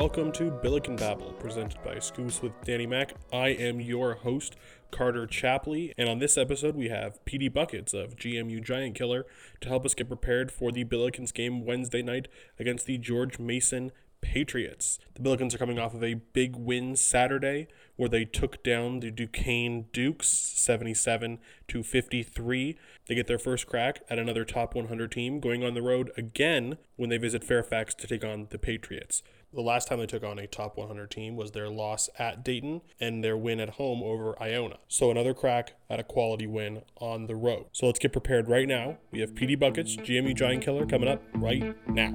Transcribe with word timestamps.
welcome 0.00 0.32
to 0.32 0.50
Billiken 0.50 0.96
Babble, 0.96 1.34
presented 1.34 1.76
by 1.84 1.98
Scoops 1.98 2.40
with 2.40 2.52
Danny 2.64 2.86
Mac. 2.86 3.12
I 3.30 3.48
am 3.48 3.82
your 3.82 4.14
host, 4.14 4.56
Carter 4.90 5.26
Chapley, 5.26 5.92
and 5.98 6.08
on 6.08 6.20
this 6.20 6.38
episode 6.38 6.74
we 6.74 6.88
have 6.88 7.22
Petey 7.26 7.50
Buckets 7.50 7.92
of 7.92 8.16
GMU 8.16 8.64
Giant 8.64 8.94
Killer 8.94 9.26
to 9.60 9.68
help 9.68 9.84
us 9.84 9.92
get 9.92 10.08
prepared 10.08 10.50
for 10.50 10.72
the 10.72 10.86
Billikens 10.86 11.34
game 11.34 11.66
Wednesday 11.66 12.00
night 12.00 12.28
against 12.58 12.86
the 12.86 12.96
George 12.96 13.38
Mason 13.38 13.92
Patriots. 14.22 14.98
The 15.14 15.22
Billikens 15.22 15.54
are 15.54 15.58
coming 15.58 15.78
off 15.78 15.92
of 15.92 16.02
a 16.02 16.14
big 16.14 16.56
win 16.56 16.96
Saturday 16.96 17.68
where 17.96 18.08
they 18.08 18.24
took 18.24 18.62
down 18.62 19.00
the 19.00 19.10
Duquesne 19.10 19.86
Dukes 19.92 20.28
77 20.28 21.38
to 21.68 21.82
53. 21.82 22.78
They 23.06 23.14
get 23.14 23.26
their 23.26 23.38
first 23.38 23.66
crack 23.66 24.00
at 24.08 24.18
another 24.18 24.46
top 24.46 24.74
100 24.74 25.12
team 25.12 25.40
going 25.40 25.62
on 25.62 25.74
the 25.74 25.82
road 25.82 26.10
again 26.16 26.78
when 26.96 27.10
they 27.10 27.18
visit 27.18 27.44
Fairfax 27.44 27.94
to 27.96 28.06
take 28.06 28.24
on 28.24 28.46
the 28.48 28.58
Patriots. 28.58 29.22
The 29.52 29.62
last 29.62 29.88
time 29.88 29.98
they 29.98 30.06
took 30.06 30.22
on 30.22 30.38
a 30.38 30.46
top 30.46 30.76
100 30.76 31.10
team 31.10 31.34
was 31.34 31.50
their 31.50 31.68
loss 31.68 32.08
at 32.20 32.44
Dayton 32.44 32.82
and 33.00 33.24
their 33.24 33.36
win 33.36 33.58
at 33.58 33.70
home 33.70 34.00
over 34.00 34.40
Iona. 34.40 34.76
So 34.86 35.10
another 35.10 35.34
crack 35.34 35.74
at 35.90 35.98
a 35.98 36.04
quality 36.04 36.46
win 36.46 36.82
on 36.98 37.26
the 37.26 37.34
road. 37.34 37.66
So 37.72 37.86
let's 37.86 37.98
get 37.98 38.12
prepared 38.12 38.46
right 38.46 38.68
now. 38.68 38.98
We 39.10 39.18
have 39.18 39.34
Petey 39.34 39.56
Buckets, 39.56 39.96
GMU 39.96 40.36
Giant 40.36 40.62
Killer 40.62 40.86
coming 40.86 41.08
up 41.08 41.20
right 41.34 41.76
now. 41.88 42.14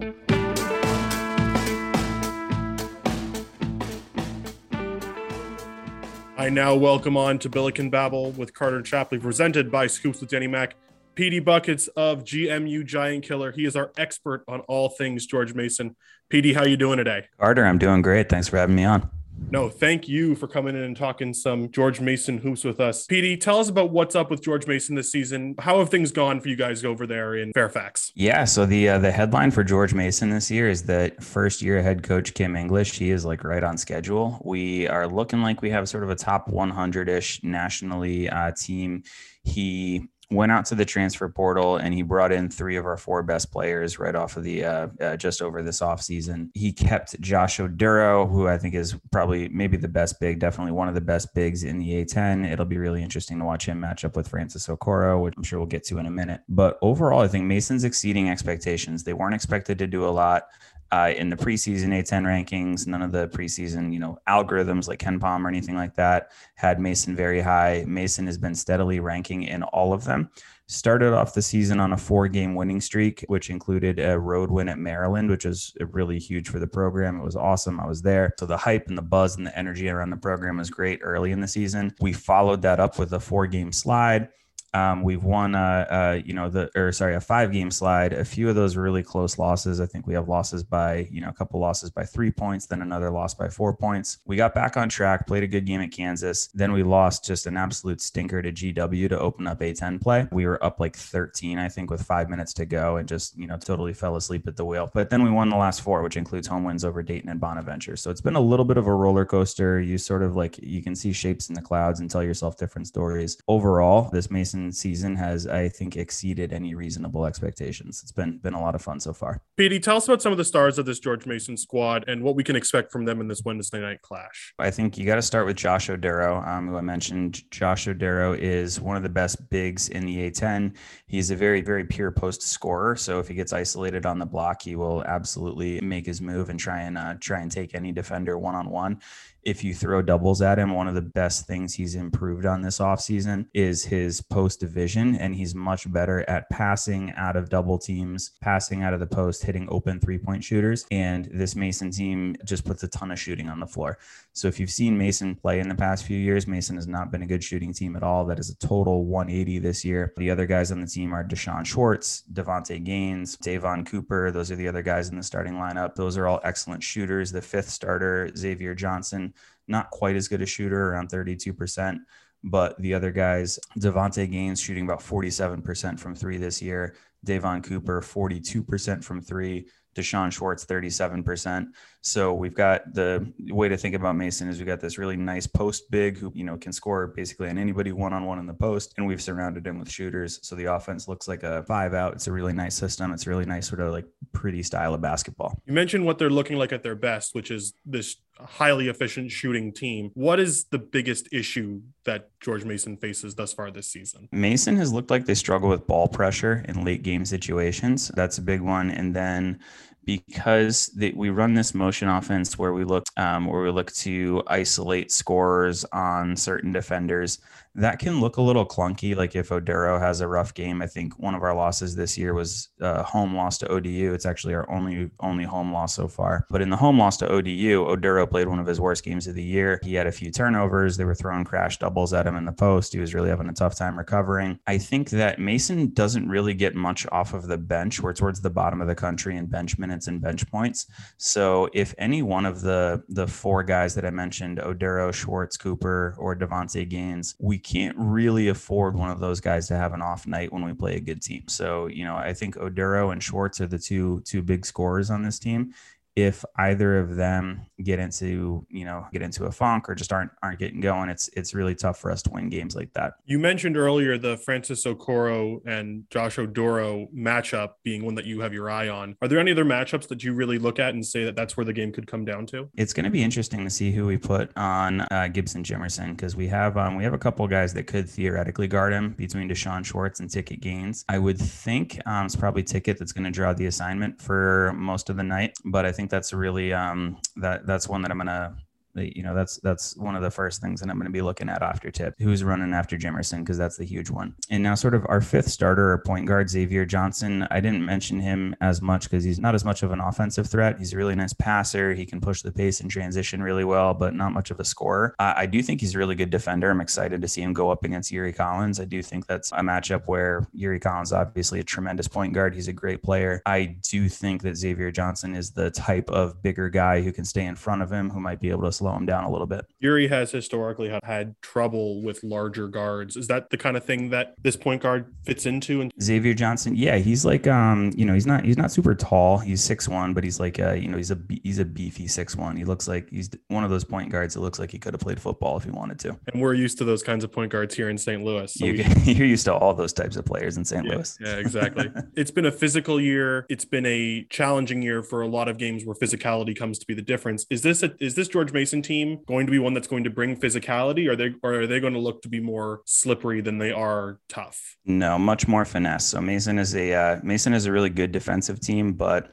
I 6.38 6.49
now 6.49 6.73
welcome 6.75 7.17
on 7.17 7.39
to 7.39 7.49
Billiken 7.49 7.89
Babble 7.89 8.31
with 8.31 8.53
Carter 8.53 8.81
Chapley, 8.81 9.20
presented 9.20 9.70
by 9.70 9.88
Scoops 9.88 10.22
with 10.22 10.30
Danny 10.30 10.47
Mac. 10.47 10.75
Petey 11.16 11.39
Buckets 11.39 11.88
of 11.95 12.23
GMU 12.23 12.85
Giant 12.85 13.23
Killer. 13.23 13.52
He 13.52 13.66
is 13.66 13.75
our 13.75 13.91
expert 13.97 14.44
on 14.47 14.59
all 14.61 14.89
things 14.89 15.25
George 15.25 15.53
Mason. 15.53 15.95
Petey, 16.30 16.53
how 16.53 16.66
you 16.66 16.75
doing 16.75 16.97
today? 16.97 17.27
Carter, 17.39 17.66
I'm 17.66 17.77
doing 17.77 18.02
great. 18.02 18.30
Thanks 18.30 18.47
for 18.49 18.57
having 18.57 18.75
me 18.75 18.83
on. 18.83 19.09
No, 19.52 19.69
thank 19.69 20.07
you 20.07 20.33
for 20.35 20.47
coming 20.47 20.75
in 20.75 20.83
and 20.83 20.97
talking 20.97 21.33
some 21.33 21.69
George 21.69 21.99
Mason 22.02 22.39
hoops 22.39 22.63
with 22.63 22.80
us. 22.80 23.05
Petey, 23.05 23.38
tell 23.38 23.59
us 23.59 23.69
about 23.69 23.91
what's 23.91 24.16
up 24.16 24.31
with 24.31 24.41
George 24.41 24.66
Mason 24.66 24.95
this 24.95 25.11
season. 25.11 25.55
How 25.59 25.80
have 25.80 25.89
things 25.89 26.11
gone 26.11 26.39
for 26.39 26.49
you 26.49 26.55
guys 26.55 26.83
over 26.83 27.05
there 27.05 27.35
in 27.35 27.52
Fairfax? 27.53 28.11
Yeah, 28.16 28.45
so 28.45 28.66
the 28.66 28.89
uh, 28.89 29.00
the 29.00 29.11
headline 29.11 29.52
for 29.52 29.63
George 29.63 29.94
Mason 29.94 30.29
this 30.29 30.50
year 30.50 30.69
is 30.69 30.83
that 30.83 31.23
first 31.23 31.61
year 31.61 31.81
head 31.81 32.02
coach 32.02 32.33
Kim 32.33 32.55
English, 32.55 32.97
he 32.97 33.11
is 33.11 33.23
like 33.23 33.44
right 33.44 33.63
on 33.63 33.77
schedule. 33.77 34.41
We 34.44 34.88
are 34.88 35.07
looking 35.07 35.41
like 35.41 35.61
we 35.61 35.69
have 35.69 35.88
sort 35.89 36.03
of 36.03 36.09
a 36.09 36.16
top 36.16 36.50
100ish 36.50 37.44
nationally 37.44 38.29
uh, 38.29 38.52
team. 38.52 39.03
He 39.44 40.07
went 40.31 40.52
out 40.52 40.66
to 40.66 40.76
the 40.76 40.86
transfer 40.86 41.30
portal 41.30 41.78
and 41.78 41.94
he 41.94 42.02
brought 42.02 42.31
in 42.31 42.50
three 42.50 42.76
of 42.76 42.86
our 42.86 42.98
four 42.98 43.23
best 43.23 43.52
players 43.52 44.00
right 44.00 44.16
off 44.16 44.38
of 44.38 44.44
the 44.44 44.66
uh, 44.66 44.88
uh, 45.00 45.18
just 45.18 45.42
over 45.42 45.62
this 45.62 45.81
offseason. 45.81 46.50
He 46.54 46.72
kept 46.72 47.20
Josh 47.22 47.58
Oduro, 47.58 48.30
who 48.30 48.48
I 48.48 48.58
think 48.58 48.76
is 48.76 48.96
probably 49.12 49.50
maybe 49.50 49.78
the 49.78 49.88
best 49.88 50.20
big, 50.20 50.40
definitely 50.40 50.72
one 50.72 50.88
of 50.88 50.96
the 50.96 51.02
best 51.02 51.34
bigs 51.34 51.64
in 51.64 51.78
the 51.78 52.03
A10. 52.03 52.52
It'll 52.52 52.66
be 52.66 52.78
really 52.78 53.03
interesting 53.03 53.40
to 53.40 53.46
watch 53.46 53.68
him 53.68 53.80
match 53.80 54.06
up 54.06 54.16
with 54.16 54.28
Francis 54.28 54.68
Okoro, 54.68 55.22
which 55.22 55.36
I'm 55.38 55.44
sure 55.44 55.59
we'll 55.59 55.68
get 55.68 55.84
to 55.86 56.00
in 56.00 56.06
a 56.06 56.12
minute. 56.12 56.42
But 56.50 56.78
overall, 56.81 57.22
I 57.22 57.28
think 57.28 57.46
Mason's 57.46 57.84
exceeding 57.84 58.30
expectations. 58.30 59.03
They 59.03 59.14
weren't 59.14 59.36
expected 59.36 59.78
to 59.80 59.88
do 59.88 60.06
a 60.06 60.09
lot 60.09 60.48
uh, 60.95 61.09
in 61.09 61.29
the 61.29 61.35
preseason 61.35 61.89
A10 61.89 62.23
rankings. 62.23 62.88
None 62.88 63.01
of 63.01 63.11
the 63.11 63.27
preseason, 63.27 63.91
you 63.91 63.99
know, 63.99 64.17
algorithms 64.29 64.88
like 64.88 64.97
KenPom 64.97 65.43
or 65.43 65.49
anything 65.49 65.75
like 65.75 65.93
that 65.95 66.31
had 66.55 66.79
Mason 66.79 67.13
very 67.13 67.41
high. 67.41 67.83
Mason 67.85 68.25
has 68.27 68.38
been 68.38 68.55
steadily 68.55 69.01
ranking 69.01 69.43
in 69.43 69.61
all 69.63 69.91
of 69.91 70.05
them. 70.05 70.29
Started 70.67 71.13
off 71.13 71.33
the 71.33 71.41
season 71.41 71.81
on 71.81 71.91
a 71.91 71.97
four 71.97 72.29
game 72.29 72.55
winning 72.55 72.79
streak, 72.79 73.25
which 73.27 73.49
included 73.49 73.99
a 73.99 74.17
road 74.17 74.50
win 74.50 74.69
at 74.69 74.79
Maryland, 74.79 75.29
which 75.29 75.44
was 75.44 75.75
really 75.91 76.17
huge 76.17 76.47
for 76.47 76.59
the 76.59 76.67
program. 76.67 77.19
It 77.19 77.25
was 77.25 77.35
awesome. 77.35 77.78
I 77.81 77.85
was 77.85 78.01
there. 78.01 78.34
So 78.39 78.45
the 78.45 78.55
hype 78.55 78.88
and 78.88 78.97
the 78.97 79.01
buzz 79.01 79.35
and 79.35 79.45
the 79.45 79.57
energy 79.59 79.89
around 79.89 80.11
the 80.11 80.17
program 80.17 80.57
was 80.57 80.69
great 80.69 81.00
early 81.03 81.34
in 81.34 81.41
the 81.41 81.47
season. 81.47 81.94
We 82.00 82.13
followed 82.13 82.61
that 82.61 82.79
up 82.79 82.97
with 82.97 83.11
a 83.11 83.19
four 83.19 83.47
game 83.47 83.73
slide 83.73 84.29
um, 84.75 85.03
we've 85.03 85.24
won, 85.24 85.56
uh, 85.56 85.88
uh, 85.90 86.22
you 86.25 86.34
know, 86.34 86.50
the 86.50 86.69
or 86.75 86.91
sorry, 86.91 87.16
a 87.16 87.22
five 87.22 87.53
game 87.53 87.72
slide. 87.72 88.12
A 88.12 88.25
few 88.25 88.50
of 88.50 88.56
those 88.56 88.75
really 88.75 89.03
close 89.03 89.40
losses. 89.40 89.80
I 89.80 89.86
think 89.86 90.06
we 90.06 90.13
have 90.16 90.28
losses 90.28 90.63
by, 90.63 91.08
you 91.09 91.22
know, 91.22 91.30
a 91.30 91.34
couple 91.34 91.62
losses 91.62 91.90
by 91.90 92.03
three 92.03 92.30
points, 92.30 92.66
then 92.66 92.81
another 92.81 93.09
loss 93.09 93.34
by 93.34 93.47
four 93.47 93.74
points. 93.74 94.18
We 94.25 94.35
got 94.35 94.53
back 94.53 94.75
on 94.75 94.90
track, 94.90 95.28
played 95.28 95.44
a 95.44 95.47
good 95.47 95.66
game 95.66 95.80
at 95.80 95.94
Kansas. 95.94 96.47
Then 96.53 96.74
we 96.74 96.84
lost 96.84 97.24
just 97.24 97.47
an 97.47 97.56
absolute 97.56 98.02
stinker 98.02 98.41
to 98.41 98.52
GW 98.52 99.08
to 99.08 99.18
open 99.18 99.47
up 99.47 99.62
A10 99.62 100.02
play. 100.02 100.28
We 100.34 100.46
were 100.46 100.62
up 100.62 100.81
like 100.81 100.97
13, 100.97 101.58
I 101.58 101.69
think, 101.69 101.90
with 101.90 102.02
five 102.02 102.30
minutes 102.30 102.53
to 102.56 102.66
go 102.66 102.97
and 102.97 103.08
just, 103.08 103.38
you 103.38 103.47
know, 103.47 103.58
totally 103.58 103.94
fell 103.94 104.18
asleep 104.18 104.46
at 104.46 104.58
the 104.58 104.66
wheel. 104.66 104.91
But 104.94 105.09
then 105.09 105.24
we 105.24 105.30
won 105.30 105.50
the 105.50 105.56
last 105.56 105.84
four, 105.84 106.03
which 106.03 106.18
includes 106.18 106.47
home 106.47 106.66
wins 106.66 106.84
over 106.84 107.02
Dayton 107.02 107.30
and 107.30 107.40
Bonaventure. 107.40 107.96
So 107.96 108.12
it's 108.12 108.19
been 108.19 108.35
a 108.35 108.41
little 108.41 108.66
bit 108.66 108.75
of 108.75 108.88
a 108.88 108.94
roller 108.94 109.24
coaster. 109.24 109.80
You 109.80 109.97
sort 109.97 110.22
of 110.22 110.35
like, 110.35 110.58
you 110.58 110.84
can 110.84 110.96
see 110.96 111.14
shapes 111.14 111.47
in 111.47 111.56
the 111.56 111.62
clouds 111.62 112.02
and 112.02 112.12
tell 112.12 112.24
yourself 112.24 112.58
different 112.58 112.88
stories. 112.88 113.38
Overall, 113.47 114.09
this 114.12 114.30
Mason 114.30 114.65
season 114.72 115.16
has, 115.16 115.48
I 115.48 115.70
think, 115.70 115.96
exceeded 115.96 116.53
any 116.53 116.76
reasonable 116.76 117.26
expectations. 117.26 118.02
It's 118.03 118.12
been 118.12 118.38
been 118.40 118.53
a 118.53 118.62
lot 118.62 118.76
of 118.76 118.81
fun 118.81 119.00
so 119.00 119.14
far. 119.14 119.42
Petey, 119.58 119.80
tell 119.80 119.98
us 119.98 120.08
about 120.08 120.22
some 120.22 120.31
of 120.31 120.38
the 120.38 120.46
stars 120.46 120.78
of 120.78 120.86
this 120.86 121.00
George 121.00 121.26
Mason 121.26 121.58
squad 121.58 122.06
and 122.08 122.24
what 122.24 122.36
we 122.36 122.44
can 122.44 122.56
expect 122.56 122.92
from 122.92 123.06
them 123.06 123.22
in 123.22 123.28
this 123.28 123.44
Wednesday 123.44 123.80
night 123.80 124.02
clash. 124.02 124.53
I 124.59 124.72
think 124.72 124.98
you 124.98 125.06
got 125.06 125.16
to 125.16 125.22
start 125.22 125.46
with 125.46 125.56
Josh 125.56 125.88
Oduro, 125.88 126.46
um, 126.48 126.68
who 126.68 126.78
I 126.78 126.81
mentioned. 126.81 127.50
Josh 127.52 127.88
Oduro 127.88 128.38
is 128.38 128.80
one 128.80 128.98
of 128.98 129.03
the 129.03 129.09
best 129.09 129.50
bigs 129.50 129.90
in 129.90 130.06
the 130.06 130.30
A10. 130.30 130.76
He's 131.08 131.32
a 131.32 131.36
very, 131.36 131.62
very 131.62 131.86
pure 131.86 132.12
post 132.12 132.42
scorer. 132.42 132.96
So 132.96 133.20
if 133.20 133.28
he 133.28 133.34
gets 133.34 133.53
isolated 133.53 134.06
on 134.06 134.20
the 134.20 134.26
block, 134.26 134.62
he 134.62 134.76
will 134.76 135.03
absolutely 135.06 135.82
make 135.82 136.06
his 136.06 136.22
move 136.22 136.50
and 136.50 136.59
try 136.59 136.82
and 136.82 136.97
uh, 136.97 137.16
try 137.20 137.42
and 137.42 137.52
take 137.52 137.76
any 137.76 137.92
defender 137.92 138.38
one 138.38 138.56
on 138.56 138.70
one 138.70 139.00
if 139.45 139.63
you 139.63 139.75
throw 139.75 140.01
doubles 140.01 140.41
at 140.41 140.57
him, 140.57 140.73
one 140.73 140.88
of 140.88 140.95
the 140.95 141.01
best 141.03 141.45
things 141.45 141.75
he's 141.75 141.94
improved 141.94 142.47
on 142.47 142.63
this 142.63 142.79
offseason 142.79 143.45
is 143.53 143.85
his 143.85 144.19
post 144.19 144.59
division. 144.59 145.16
And 145.16 145.35
he's 145.35 145.53
much 145.53 145.91
better 145.94 146.28
at 146.28 146.50
passing 146.50 147.13
out 147.16 147.35
of 147.35 147.50
double 147.50 147.78
teams, 147.78 148.31
passing 148.41 148.81
out 148.81 148.95
of 148.95 149.00
the 149.00 149.05
post, 149.05 149.44
hitting 149.44 149.67
open 149.69 150.00
three 150.00 150.17
point 150.17 150.44
shooters. 150.44 150.88
And 150.89 151.25
this 151.31 151.55
Mason 151.55 151.91
team 151.91 152.35
just 152.44 152.66
puts 152.66 152.81
a 152.81 152.88
ton 152.88 153.11
of 153.11 153.19
shooting 153.19 153.47
on 153.47 153.59
the 153.59 153.67
floor. 153.67 154.00
So 154.34 154.47
if 154.47 154.59
you've 154.59 154.72
seen 154.72 154.97
Mason 154.97 155.35
play 155.35 155.59
in 155.59 155.69
the 155.69 155.75
past 155.75 156.05
few 156.05 156.17
years, 156.17 156.47
Mason 156.47 156.75
has 156.75 156.88
not 156.88 157.11
been 157.11 157.22
a 157.22 157.28
good 157.28 157.44
shooting 157.44 157.72
team 157.72 157.95
at 157.95 158.03
all. 158.03 158.25
That 158.25 158.39
is 158.39 158.50
a 158.50 158.57
total 158.57 159.05
180 159.05 159.59
this 159.59 159.85
year. 159.85 160.11
The 160.17 160.31
other 160.31 160.47
guys 160.47 160.72
on 160.72 160.81
the 160.81 160.88
team 160.88 161.13
are 161.13 161.23
D'Shawn 161.23 161.66
Schwartz, 161.66 162.23
Davonte 162.34 162.84
Gaines, 162.84 163.38
Davon 163.38 163.85
Cooper. 163.85 164.31
Those 164.31 164.51
are 164.51 164.55
the 164.55 164.67
other 164.67 164.81
guys 164.81 165.09
in 165.09 165.17
the 165.17 165.23
starting 165.23 165.53
lineup. 165.53 165.94
Those 165.94 166.17
are 166.17 166.28
all 166.28 166.41
excellent 166.44 166.81
shooters. 166.81 167.31
The 167.31 167.44
fifth 167.44 167.69
starter, 167.69 168.31
Xavier 168.35 168.73
Johnson, 168.73 169.34
not 169.68 169.90
quite 169.90 170.16
as 170.16 170.28
good 170.28 170.41
a 170.41 170.46
shooter, 170.46 170.91
around 170.91 171.09
32%. 171.09 172.00
But 172.44 172.78
the 172.79 172.94
other 172.94 173.12
guys, 173.12 173.57
Davonte 173.79 174.29
Gaines 174.29 174.62
shooting 174.62 174.85
about 174.85 175.00
47% 175.00 176.00
from 176.00 176.13
three 176.13 176.38
this 176.38 176.62
year, 176.62 176.96
Davon 177.25 177.62
Cooper 177.62 178.02
42% 178.02 179.03
from 179.03 179.22
three, 179.22 179.68
D'Shawn 179.96 180.30
Schwartz 180.31 180.66
37%. 180.66 181.68
So 182.02 182.34
we've 182.34 182.53
got 182.53 182.94
the 182.94 183.34
way 183.50 183.68
to 183.68 183.78
think 183.78 183.96
about 183.96 184.16
Mason 184.16 184.47
is 184.47 184.58
we've 184.58 184.68
got 184.68 184.80
this 184.80 184.97
really 184.97 185.16
nice 185.16 185.47
post 185.47 185.90
big 185.90 186.18
who, 186.18 186.31
you 186.35 186.44
know, 186.44 186.58
can 186.58 186.72
score 186.72 187.08
basically 187.08 187.50
on 187.50 187.58
anybody 187.58 187.91
one 187.91 188.14
on 188.14 188.25
one 188.25 188.38
in 188.38 188.46
the 188.46 188.53
post. 188.53 188.94
And 188.97 189.08
we've 189.08 189.22
surrounded 189.22 189.66
him 189.66 189.80
with 189.80 189.90
shooters. 189.90 190.40
So 190.44 190.56
the 190.56 190.66
offense 190.66 191.08
looks 191.08 191.28
like 191.28 191.44
a 191.44 191.64
five 191.64 191.94
out. 191.94 192.14
It's 192.14 192.28
a 192.28 192.31
really 192.31 192.53
nice 192.53 192.75
system. 192.75 193.12
It's 193.12 193.25
a 193.25 193.30
really 193.30 193.46
nice 193.46 193.68
sort 193.68 193.81
of 193.81 193.91
like 193.91 194.06
pretty 194.34 194.62
style 194.62 194.94
of 194.94 195.02
basketball. 195.02 195.59
You 195.66 195.74
mentioned 195.74 196.06
what 196.06 196.19
they're 196.19 196.30
looking 196.30 196.58
like 196.58 196.74
at 196.74 196.84
their 196.84 196.96
best, 196.96 197.34
which 197.34 197.50
is 197.50 197.74
this 197.85 198.18
highly 198.38 198.90
efficient 198.90 199.31
shooting 199.31 199.72
team. 199.72 200.12
What 200.14 200.40
is 200.40 200.66
the 200.66 200.78
biggest 200.78 201.30
issue 201.31 201.81
that 202.03 202.30
George 202.41 202.66
Mason 202.66 202.97
faces 202.97 203.35
thus 203.35 203.53
far 203.53 203.72
this 203.72 203.88
season? 203.88 204.28
Mason 204.32 204.76
has 204.76 204.91
looked 204.91 205.09
like 205.09 205.26
they 205.26 205.35
struggle 205.35 205.70
with 205.70 205.88
ball 205.88 206.08
pressure 206.08 206.64
in 206.67 206.84
late 206.84 207.02
game 207.02 207.15
situations. 207.23 208.12
That's 208.16 208.40
a 208.40 208.41
big 208.41 208.62
one. 208.62 208.90
And 208.90 209.16
then 209.16 209.59
because 210.06 210.88
they, 210.88 211.12
we 211.12 211.29
run 211.29 211.53
this 211.53 211.73
motion 211.73 212.09
offense 212.09 212.58
where 212.58 212.73
we 212.73 212.84
look 212.84 213.06
um, 213.17 213.47
where 213.47 213.62
we 213.62 213.72
look 213.72 213.91
to 213.94 214.44
isolate 214.47 215.12
scores 215.12 215.85
on 215.85 216.35
certain 216.35 216.72
defenders 216.72 217.40
that 217.75 217.99
can 217.99 218.22
look 218.22 218.37
a 218.37 218.41
little 218.41 218.66
clunky. 218.66 219.16
Like 219.16 219.35
if 219.35 219.49
Oduro 219.49 219.99
has 219.99 220.22
a 220.22 220.27
rough 220.27 220.53
game, 220.53 220.81
I 220.81 220.87
think 220.87 221.19
one 221.19 221.35
of 221.35 221.43
our 221.43 221.53
losses 221.53 221.95
this 221.95 222.17
year 222.17 222.33
was 222.33 222.69
a 222.79 223.03
home 223.03 223.35
loss 223.35 223.57
to 223.59 223.67
ODU. 223.67 224.13
It's 224.13 224.25
actually 224.25 224.53
our 224.53 224.69
only 224.72 225.09
only 225.19 225.43
home 225.43 225.73
loss 225.73 225.93
so 225.93 226.07
far. 226.07 226.45
But 226.49 226.61
in 226.61 226.69
the 226.69 226.77
home 226.77 226.97
loss 226.97 227.17
to 227.17 227.27
ODU, 227.27 227.85
Oduro 227.85 228.29
played 228.29 228.47
one 228.47 228.59
of 228.59 228.66
his 228.66 228.79
worst 228.79 229.03
games 229.03 229.27
of 229.27 229.35
the 229.35 229.43
year. 229.43 229.79
He 229.83 229.93
had 229.93 230.07
a 230.07 230.11
few 230.11 230.31
turnovers. 230.31 230.95
They 230.95 231.03
were 231.03 231.16
throwing 231.16 231.43
crash 231.43 231.77
doubles 231.77 232.13
at 232.13 232.25
him 232.25 232.37
in 232.37 232.45
the 232.45 232.53
post. 232.53 232.93
He 232.93 232.99
was 232.99 233.13
really 233.13 233.29
having 233.29 233.49
a 233.49 233.53
tough 233.53 233.75
time 233.75 233.97
recovering. 233.97 234.57
I 234.67 234.77
think 234.77 235.09
that 235.09 235.39
Mason 235.39 235.93
doesn't 235.93 236.29
really 236.29 236.53
get 236.53 236.75
much 236.75 237.05
off 237.11 237.33
of 237.33 237.47
the 237.47 237.57
bench. 237.57 237.99
We're 237.99 238.13
towards 238.13 238.39
the 238.39 238.49
bottom 238.49 238.81
of 238.81 238.87
the 238.87 238.95
country 238.95 239.35
in 239.35 239.47
bench 239.47 239.77
minutes 239.77 240.07
and 240.07 240.22
bench 240.22 240.49
points. 240.49 240.87
So 241.17 241.69
if 241.73 241.93
any 241.97 242.22
one 242.22 242.45
of 242.45 242.61
the 242.61 243.03
the 243.09 243.27
four 243.27 243.63
guys 243.63 243.95
that 243.95 244.05
I 244.05 244.11
mentioned, 244.11 244.59
Oduro, 244.59 245.13
Schwartz, 245.13 245.57
Cooper, 245.57 246.16
or 246.17 246.35
Davonte 246.35 246.87
Gaines, 246.87 247.35
we 247.39 247.59
can't 247.66 247.96
really 247.97 248.50
afford 248.50 248.96
one 248.96 249.09
of 249.09 249.20
those 249.20 249.40
guys 249.40 249.67
to 249.67 249.76
have 249.76 249.94
an 249.94 250.02
off 250.02 250.28
night 250.28 250.53
when 250.53 250.64
we 250.64 250.72
play 250.72 250.97
a 250.97 251.00
good 251.00 251.20
team. 251.20 251.41
So, 251.47 251.88
you 251.88 252.06
know, 252.06 252.16
I 252.16 252.32
think 252.32 252.58
Oduro 252.58 253.12
and 253.12 253.23
Schwartz 253.23 253.59
are 253.59 253.66
the 253.66 253.79
two 253.79 254.22
two 254.22 254.44
big 254.44 254.67
scorers 254.67 255.09
on 255.09 255.23
this 255.23 255.40
team. 255.40 255.73
If 256.15 256.46
either 256.58 257.00
of 257.00 257.15
them 257.15 257.65
get 257.84 258.00
into 258.00 258.65
you 258.70 258.86
know 258.86 259.06
get 259.12 259.22
into 259.22 259.46
a 259.46 259.51
funk 259.51 259.89
or 259.89 259.96
just 259.96 260.13
aren't 260.13 260.32
aren't 260.41 260.60
getting 260.60 260.79
going 260.79 261.10
it's 261.10 261.29
it's 261.34 261.53
really 261.53 261.75
tough 261.75 262.00
for 262.00 262.10
us 262.10 262.22
to 262.22 262.29
win 262.29 262.50
games 262.50 262.75
like 262.75 262.94
that. 262.94 263.15
You 263.25 263.38
mentioned 263.38 263.75
earlier 263.75 264.17
the 264.17 264.38
francis 264.38 264.86
okoro 264.86 265.60
and 265.65 266.06
josh 266.10 266.38
oduro 266.38 267.08
matchup 267.13 267.72
being 267.84 268.06
one 268.06 268.15
that 268.15 268.25
you 268.25 268.41
have 268.41 268.53
your 268.53 268.70
eye 268.70 268.88
on. 268.88 269.17
Are 269.22 269.27
there 269.27 269.39
any 269.39 269.51
other 269.51 269.65
matchups 269.65 270.08
that 270.08 270.24
you 270.24 270.34
really 270.34 270.58
look 270.58 270.79
at 270.79 270.94
and 270.94 271.06
say 271.06 271.25
that 271.25 271.36
that's 271.36 271.58
where 271.58 271.65
the 271.65 271.74
game 271.74 271.91
could 271.91 272.08
come 272.08 272.24
down 272.24 272.46
to? 272.48 272.70
It's 272.75 272.94
going 272.94 273.03
to 273.03 273.10
be 273.10 273.24
interesting 273.24 273.63
to 273.63 273.70
see 273.70 273.91
who 273.91 274.06
we 274.06 274.18
put 274.18 274.56
on 274.58 275.01
uh, 275.01 275.27
gibson 275.32 275.63
jimerson 275.63 276.12
because 276.12 276.36
we 276.36 276.48
have 276.48 276.77
um, 276.77 276.96
we 276.96 277.03
have 277.03 277.13
a 277.13 277.18
couple 277.18 277.48
guys 277.48 277.74
that 277.74 277.88
could 277.88 278.10
theoretically 278.10 278.68
guard 278.68 278.94
him 278.94 279.13
between 279.18 279.48
D'Shawn 279.48 279.84
Schwartz 279.84 280.20
and 280.20 280.29
Ticket 280.29 280.62
Gaines 280.62 281.03
i 281.10 281.18
would 281.18 281.38
think 281.38 282.00
um, 282.06 282.25
it's 282.25 282.36
probably 282.36 282.63
ticket 282.63 282.98
that's 282.98 283.12
going 283.12 283.24
to 283.25 283.32
draw 283.32 283.53
the 283.53 283.65
assignment 283.65 284.22
for 284.22 284.74
most 284.75 285.10
of 285.10 285.18
the 285.18 285.24
night 285.24 285.58
but 285.65 285.86
i 285.86 285.91
think 285.91 286.04
think 286.05 286.12
that's 286.12 286.34
really 286.34 286.72
um, 286.72 287.17
that 287.38 287.65
that's 287.65 287.89
one 287.89 288.03
that 288.03 288.12
I'm 288.12 288.17
gonna 288.17 288.55
you 288.96 289.24
know 289.24 289.36
that's 289.36 289.58
that's 289.58 289.96
one 289.98 290.15
of 290.15 290.22
the 290.22 290.32
first 290.32 290.62
things 290.62 290.80
that 290.80 290.89
I'm 290.89 290.98
going 290.98 291.06
to 291.06 291.12
be 291.12 291.22
looking 291.22 291.50
at 291.50 291.62
after 291.62 291.92
tip. 291.92 292.15
Who's 292.20 292.44
running 292.44 292.74
after 292.74 292.98
Jimerson 292.98 293.39
because 293.39 293.58
that's 293.58 293.77
the 293.77 293.86
huge 293.86 294.10
one. 294.10 294.36
And 294.50 294.63
now, 294.63 294.75
sort 294.75 294.94
of 294.94 295.06
our 295.10 295.22
fifth 295.22 295.50
starter 295.50 295.92
or 295.92 295.98
point 296.00 296.27
guard, 296.27 296.50
Xavier 296.50 296.86
Johnson. 296.86 297.48
I 297.51 297.60
didn't 297.60 297.86
mention 297.86 298.20
him 298.20 298.56
as 298.62 298.82
much 298.82 299.03
because 299.03 299.24
he's 299.24 299.39
not 299.39 299.56
as 299.56 299.65
much 299.65 299.84
of 299.84 299.92
an 299.92 300.00
offensive 300.00 300.48
threat. 300.48 300.80
He's 300.80 300.94
a 300.94 300.98
really 300.98 301.15
nice 301.15 301.34
passer. 301.34 301.94
He 301.94 302.06
can 302.06 302.22
push 302.22 302.42
the 302.42 302.51
pace 302.51 302.80
and 302.80 302.89
transition 302.89 303.42
really 303.42 303.63
well, 303.63 303.94
but 303.94 304.13
not 304.13 304.32
much 304.32 304.51
of 304.51 304.60
a 304.60 304.65
scorer. 304.65 305.15
Uh, 305.20 305.34
I 305.36 305.46
do 305.46 305.62
think 305.62 305.82
he's 305.82 305.96
a 305.96 305.98
really 305.98 306.15
good 306.15 306.30
defender. 306.30 306.70
I'm 306.70 306.82
excited 306.82 307.22
to 307.22 307.27
see 307.27 307.42
him 307.42 307.53
go 307.53 307.70
up 307.70 307.84
against 307.84 308.12
Yuri 308.12 308.34
Collins. 308.34 308.80
I 308.80 308.86
do 308.86 309.01
think 309.01 309.27
that's 309.27 309.51
a 309.51 309.62
matchup 309.62 310.03
where 310.06 310.48
Yuri 310.53 310.80
Collins, 310.80 311.13
obviously 311.13 311.60
a 311.60 311.63
tremendous 311.63 312.08
point 312.08 312.34
guard. 312.34 312.53
He's 312.56 312.68
a 312.68 312.74
great 312.74 313.03
player. 313.03 313.42
I 313.46 313.77
do 313.89 314.10
think 314.10 314.42
that 314.44 314.56
Xavier 314.56 314.92
Johnson 314.92 315.36
is 315.36 315.51
the 315.51 315.72
type 315.72 316.10
of 316.10 316.42
bigger 316.42 316.70
guy 316.70 317.01
who 317.01 317.12
can 317.12 317.25
stay 317.25 317.46
in 317.46 317.56
front 317.56 317.82
of 317.82 317.92
him, 317.92 318.10
who 318.10 318.20
might 318.20 318.39
be 318.39 318.50
able 318.50 318.63
to 318.63 318.72
slow 318.86 318.96
him 318.96 319.05
down 319.05 319.24
a 319.24 319.32
little 319.32 319.48
bit. 319.48 319.65
Yuri 319.79 320.08
has 320.08 320.32
historically 320.32 320.93
had 321.03 321.36
trouble 321.41 322.03
with 322.03 322.24
larger 322.24 322.67
guards. 322.67 323.17
Is 323.17 323.27
that 323.27 323.50
the 323.50 323.58
kind 323.58 323.75
of 323.75 323.84
thing 323.84 324.10
that 324.12 324.36
this 324.43 324.55
point 324.55 324.84
guard 324.84 325.12
fits 325.25 325.48
into? 325.48 325.82
And 325.82 325.91
Xavier 326.00 326.36
Johnson, 326.36 326.75
yeah, 326.75 326.98
he's 326.98 327.25
like, 327.25 327.48
um, 327.48 327.91
you 327.96 328.05
know, 328.05 328.13
he's 328.13 328.27
not 328.27 328.46
he's 328.46 328.58
not 328.58 328.72
super 328.72 328.93
tall. 328.93 329.39
He's 329.39 329.63
six 329.63 329.89
one, 329.89 330.13
but 330.13 330.24
he's 330.24 330.39
like, 330.39 330.60
uh, 330.60 330.74
you 330.74 330.88
know, 330.88 330.98
he's 330.98 331.10
a 331.10 331.20
he's 331.43 331.58
a 331.58 331.65
beefy 331.65 332.08
six 332.08 332.36
one. 332.36 332.55
He 332.55 332.63
looks 332.63 332.88
like 332.88 333.10
he's 333.10 333.29
one 333.48 333.63
of 333.63 333.72
those 333.72 333.84
point 333.84 334.12
guards 334.12 334.36
that 334.36 334.41
looks 334.41 334.60
like 334.60 334.70
he 334.70 334.77
could 334.77 334.93
have 334.93 335.01
played 335.01 335.20
football 335.20 335.58
if 335.58 335.63
he 335.63 335.72
wanted 335.72 335.98
to. 336.00 336.17
And 336.32 336.41
we're 336.41 336.53
used 336.53 336.77
to 336.77 336.84
those 336.84 337.01
kinds 337.01 337.24
of 337.24 337.32
point 337.32 337.51
guards 337.51 337.74
here 337.74 337.89
in 337.89 337.98
St. 337.98 338.24
Louis. 338.24 338.53
So 338.53 338.65
you, 338.65 338.84
we, 339.05 339.13
you're 339.13 339.27
used 339.27 339.46
to 339.46 339.53
all 339.53 339.74
those 339.74 339.93
types 339.93 340.15
of 340.15 340.25
players 340.25 340.58
in 340.58 340.65
St. 340.65 340.86
Yeah, 340.86 340.96
Louis. 340.96 341.17
yeah, 341.20 341.36
exactly. 341.38 341.89
it's 342.15 342.32
been 342.32 342.46
a 342.46 342.51
physical 342.51 343.01
year. 343.01 343.48
It's 343.50 343.65
been 343.65 343.86
a 343.86 344.25
challenging 344.29 344.84
year 344.84 345.01
for 345.01 345.24
a 345.24 345.27
lot 345.27 345.48
of 345.48 345.58
games 345.58 345.86
where 345.86 345.96
physicality 345.96 346.55
comes 346.55 346.77
to 346.79 346.86
be 346.86 346.93
the 346.93 347.01
difference. 347.01 347.46
Is 347.50 347.63
this 347.63 347.82
a, 347.82 347.96
is 348.00 348.13
this 348.15 348.27
George 348.27 348.53
Mason 348.53 348.75
team 348.81 349.19
going 349.27 349.45
to 349.45 349.51
be 349.51 349.60
one 349.60 349.74
that's 349.74 349.88
going 349.88 350.03
to 350.03 350.10
bring 350.10 350.38
physicality? 350.38 351.07
Or 351.07 351.13
are 351.13 351.15
they 351.15 351.33
or 351.43 351.62
are 351.62 351.67
they 351.67 351.79
going 351.79 351.93
to 351.93 352.00
look 352.00 352.22
to 352.24 352.29
be 352.29 352.39
more 352.39 352.81
slippery 352.86 353.41
than 353.41 353.57
they 353.57 353.72
are 353.72 354.19
tough? 354.29 354.77
No, 354.86 355.17
much 355.17 355.48
more 355.48 355.65
finesse. 355.65 356.05
So 356.05 356.22
Mason 356.22 356.60
is 356.60 356.75
a 356.75 356.93
uh, 356.93 357.19
Mason 357.24 357.53
is 357.53 357.65
a 357.65 357.72
really 357.72 357.89
good 357.89 358.12
defensive 358.12 358.60
team, 358.60 358.93
but 358.93 359.31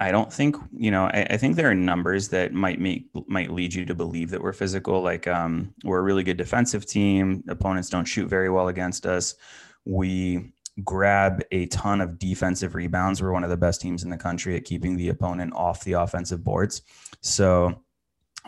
I 0.00 0.12
don't 0.12 0.32
think 0.32 0.56
you 0.76 0.90
know. 0.90 1.06
I, 1.06 1.26
I, 1.30 1.36
think 1.36 1.56
there 1.56 1.70
are 1.70 1.74
numbers 1.74 2.28
that 2.28 2.52
might 2.52 2.80
make 2.80 3.08
might 3.26 3.50
lead 3.50 3.74
you 3.74 3.84
to 3.86 3.94
believe 3.94 4.30
that 4.30 4.40
we're 4.40 4.52
physical. 4.52 5.02
Like 5.02 5.26
um, 5.26 5.74
we're 5.82 5.98
a 5.98 6.02
really 6.02 6.22
good 6.22 6.36
defensive 6.36 6.86
team. 6.86 7.42
Opponents 7.48 7.90
don't 7.90 8.04
shoot 8.04 8.28
very 8.28 8.48
well 8.48 8.68
against 8.68 9.06
us. 9.06 9.34
We 9.84 10.52
grab 10.84 11.42
a 11.50 11.66
ton 11.66 12.00
of 12.00 12.18
defensive 12.18 12.74
rebounds. 12.74 13.20
We're 13.20 13.32
one 13.32 13.44
of 13.44 13.50
the 13.50 13.56
best 13.56 13.80
teams 13.80 14.04
in 14.04 14.10
the 14.10 14.16
country 14.16 14.56
at 14.56 14.64
keeping 14.64 14.96
the 14.96 15.08
opponent 15.08 15.52
off 15.54 15.82
the 15.82 15.94
offensive 15.94 16.44
boards. 16.44 16.82
So 17.20 17.82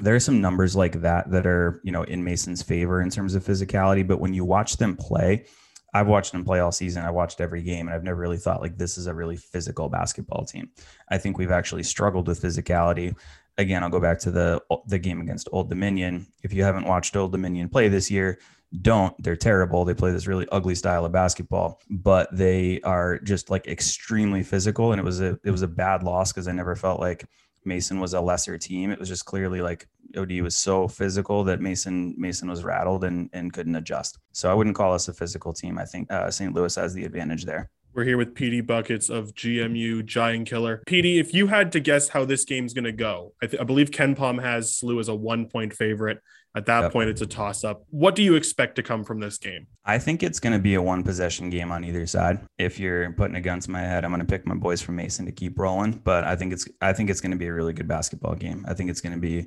there 0.00 0.14
are 0.14 0.20
some 0.20 0.40
numbers 0.40 0.74
like 0.74 1.00
that 1.00 1.30
that 1.30 1.46
are 1.46 1.80
you 1.84 1.92
know 1.92 2.02
in 2.04 2.24
Mason's 2.24 2.62
favor 2.62 3.02
in 3.02 3.10
terms 3.10 3.34
of 3.34 3.44
physicality. 3.44 4.06
But 4.06 4.20
when 4.20 4.34
you 4.34 4.44
watch 4.44 4.76
them 4.76 4.96
play, 4.96 5.46
I've 5.94 6.06
watched 6.06 6.32
them 6.32 6.44
play 6.44 6.60
all 6.60 6.72
season. 6.72 7.04
I 7.04 7.10
watched 7.10 7.40
every 7.40 7.62
game, 7.62 7.88
and 7.88 7.94
I've 7.94 8.04
never 8.04 8.20
really 8.20 8.36
thought 8.36 8.60
like 8.60 8.76
this 8.76 8.98
is 8.98 9.06
a 9.06 9.14
really 9.14 9.36
physical 9.36 9.88
basketball 9.88 10.44
team. 10.44 10.70
I 11.08 11.18
think 11.18 11.38
we've 11.38 11.50
actually 11.50 11.82
struggled 11.82 12.28
with 12.28 12.40
physicality. 12.42 13.16
Again, 13.58 13.82
I'll 13.82 13.90
go 13.90 14.00
back 14.00 14.18
to 14.20 14.30
the 14.30 14.62
the 14.86 14.98
game 14.98 15.20
against 15.20 15.48
Old 15.52 15.68
Dominion. 15.68 16.26
If 16.42 16.52
you 16.52 16.62
haven't 16.62 16.86
watched 16.86 17.16
Old 17.16 17.32
Dominion 17.32 17.68
play 17.68 17.88
this 17.88 18.10
year, 18.10 18.38
don't. 18.82 19.20
They're 19.22 19.36
terrible. 19.36 19.84
They 19.84 19.94
play 19.94 20.12
this 20.12 20.26
really 20.26 20.46
ugly 20.52 20.76
style 20.76 21.04
of 21.04 21.12
basketball, 21.12 21.80
but 21.90 22.28
they 22.32 22.80
are 22.82 23.18
just 23.18 23.50
like 23.50 23.66
extremely 23.66 24.42
physical. 24.42 24.92
And 24.92 25.00
it 25.00 25.04
was 25.04 25.20
a 25.20 25.38
it 25.44 25.50
was 25.50 25.62
a 25.62 25.68
bad 25.68 26.02
loss 26.02 26.32
because 26.32 26.46
I 26.46 26.52
never 26.52 26.76
felt 26.76 27.00
like 27.00 27.24
Mason 27.64 28.00
was 28.00 28.14
a 28.14 28.20
lesser 28.20 28.56
team. 28.58 28.90
It 28.90 28.98
was 28.98 29.08
just 29.08 29.24
clearly 29.24 29.60
like 29.60 29.86
OD 30.16 30.40
was 30.40 30.56
so 30.56 30.88
physical 30.88 31.44
that 31.44 31.60
Mason 31.60 32.14
Mason 32.18 32.48
was 32.48 32.64
rattled 32.64 33.04
and 33.04 33.28
and 33.32 33.52
couldn't 33.52 33.76
adjust. 33.76 34.18
So 34.32 34.50
I 34.50 34.54
wouldn't 34.54 34.76
call 34.76 34.94
us 34.94 35.08
a 35.08 35.14
physical 35.14 35.52
team. 35.52 35.78
I 35.78 35.84
think 35.84 36.10
uh, 36.10 36.30
St. 36.30 36.54
Louis 36.54 36.74
has 36.74 36.94
the 36.94 37.04
advantage 37.04 37.44
there. 37.44 37.70
We're 37.92 38.04
here 38.04 38.16
with 38.16 38.36
Petey 38.36 38.60
Buckets 38.60 39.10
of 39.10 39.34
GMU 39.34 40.04
Giant 40.04 40.48
Killer. 40.48 40.80
Petey, 40.86 41.18
if 41.18 41.34
you 41.34 41.48
had 41.48 41.72
to 41.72 41.80
guess 41.80 42.08
how 42.08 42.24
this 42.24 42.44
game's 42.44 42.72
going 42.72 42.84
to 42.84 42.92
go, 42.92 43.32
I, 43.42 43.46
th- 43.46 43.60
I 43.60 43.64
believe 43.64 43.90
KenPom 43.90 44.40
has 44.40 44.72
SLU 44.72 45.00
as 45.00 45.08
a 45.08 45.14
one 45.14 45.46
point 45.46 45.74
favorite. 45.74 46.20
At 46.56 46.66
that 46.66 46.80
yep. 46.80 46.92
point, 46.92 47.08
it's 47.08 47.20
a 47.20 47.26
toss 47.26 47.62
up. 47.62 47.84
What 47.90 48.16
do 48.16 48.22
you 48.22 48.34
expect 48.34 48.74
to 48.76 48.82
come 48.82 49.04
from 49.04 49.20
this 49.20 49.38
game? 49.38 49.68
I 49.84 49.98
think 49.98 50.24
it's 50.24 50.40
going 50.40 50.52
to 50.52 50.58
be 50.58 50.74
a 50.74 50.82
one 50.82 51.04
possession 51.04 51.48
game 51.48 51.70
on 51.70 51.84
either 51.84 52.06
side. 52.06 52.40
If 52.58 52.80
you're 52.80 53.12
putting 53.12 53.36
a 53.36 53.40
gun 53.40 53.60
to 53.60 53.70
my 53.70 53.80
head, 53.80 54.04
I'm 54.04 54.10
going 54.10 54.20
to 54.20 54.26
pick 54.26 54.46
my 54.46 54.56
boys 54.56 54.82
from 54.82 54.96
Mason 54.96 55.26
to 55.26 55.32
keep 55.32 55.58
rolling. 55.58 56.00
But 56.04 56.24
I 56.24 56.34
think 56.34 56.52
it's 56.52 56.68
I 56.80 56.92
think 56.92 57.08
it's 57.08 57.20
going 57.20 57.30
to 57.30 57.36
be 57.36 57.46
a 57.46 57.54
really 57.54 57.72
good 57.72 57.86
basketball 57.86 58.34
game. 58.34 58.64
I 58.66 58.74
think 58.74 58.90
it's 58.90 59.00
going 59.00 59.14
to 59.14 59.20
be 59.20 59.46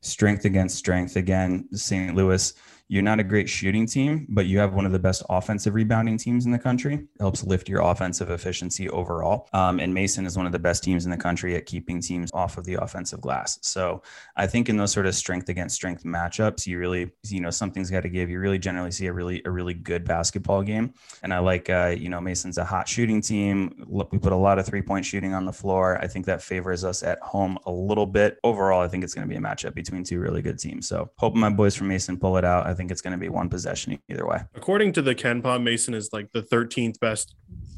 strength 0.00 0.44
against 0.44 0.76
strength 0.76 1.16
again. 1.16 1.68
St. 1.72 2.14
Louis 2.14 2.52
you're 2.88 3.02
not 3.02 3.18
a 3.18 3.24
great 3.24 3.48
shooting 3.48 3.86
team, 3.86 4.26
but 4.28 4.46
you 4.46 4.58
have 4.58 4.74
one 4.74 4.84
of 4.84 4.92
the 4.92 4.98
best 4.98 5.22
offensive 5.30 5.74
rebounding 5.74 6.18
teams 6.18 6.44
in 6.44 6.52
the 6.52 6.58
country. 6.58 6.94
It 6.94 7.20
helps 7.20 7.42
lift 7.42 7.68
your 7.68 7.80
offensive 7.80 8.30
efficiency 8.30 8.90
overall. 8.90 9.48
Um, 9.54 9.80
and 9.80 9.94
Mason 9.94 10.26
is 10.26 10.36
one 10.36 10.44
of 10.44 10.52
the 10.52 10.58
best 10.58 10.84
teams 10.84 11.06
in 11.06 11.10
the 11.10 11.16
country 11.16 11.56
at 11.56 11.64
keeping 11.64 12.00
teams 12.00 12.30
off 12.34 12.58
of 12.58 12.64
the 12.64 12.74
offensive 12.74 13.22
glass. 13.22 13.58
So 13.62 14.02
I 14.36 14.46
think 14.46 14.68
in 14.68 14.76
those 14.76 14.92
sort 14.92 15.06
of 15.06 15.14
strength 15.14 15.48
against 15.48 15.74
strength 15.74 16.04
matchups, 16.04 16.66
you 16.66 16.78
really, 16.78 17.10
you 17.28 17.40
know, 17.40 17.50
something's 17.50 17.90
got 17.90 18.02
to 18.02 18.10
give. 18.10 18.28
You 18.28 18.38
really 18.38 18.58
generally 18.58 18.90
see 18.90 19.06
a 19.06 19.12
really, 19.12 19.40
a 19.46 19.50
really 19.50 19.74
good 19.74 20.04
basketball 20.04 20.62
game. 20.62 20.92
And 21.22 21.32
I 21.32 21.38
like, 21.38 21.70
uh, 21.70 21.94
you 21.96 22.10
know, 22.10 22.20
Mason's 22.20 22.58
a 22.58 22.64
hot 22.64 22.86
shooting 22.86 23.22
team. 23.22 23.84
We 23.88 24.18
put 24.18 24.32
a 24.32 24.36
lot 24.36 24.58
of 24.58 24.66
three 24.66 24.82
point 24.82 25.06
shooting 25.06 25.32
on 25.32 25.46
the 25.46 25.52
floor. 25.52 25.98
I 26.02 26.06
think 26.06 26.26
that 26.26 26.42
favors 26.42 26.84
us 26.84 27.02
at 27.02 27.18
home 27.20 27.58
a 27.64 27.72
little 27.72 28.06
bit. 28.06 28.38
Overall, 28.44 28.82
I 28.82 28.88
think 28.88 29.04
it's 29.04 29.14
going 29.14 29.26
to 29.26 29.30
be 29.30 29.38
a 29.38 29.40
matchup 29.40 29.74
between 29.74 30.04
two 30.04 30.20
really 30.20 30.42
good 30.42 30.58
teams. 30.58 30.86
So 30.86 31.10
hoping 31.16 31.40
my 31.40 31.48
boys 31.48 31.74
from 31.74 31.88
Mason 31.88 32.18
pull 32.18 32.36
it 32.36 32.44
out. 32.44 32.66
I 32.66 32.73
think 32.74 32.90
it's 32.90 33.00
going 33.00 33.12
to 33.12 33.18
be 33.18 33.28
one 33.28 33.48
possession 33.48 33.98
either 34.08 34.26
way. 34.26 34.40
According 34.54 34.92
to 34.94 35.02
the 35.02 35.14
KenPom, 35.14 35.62
Mason 35.62 35.94
is 35.94 36.10
like 36.12 36.32
the 36.32 36.42
13th 36.42 37.00
best 37.00 37.34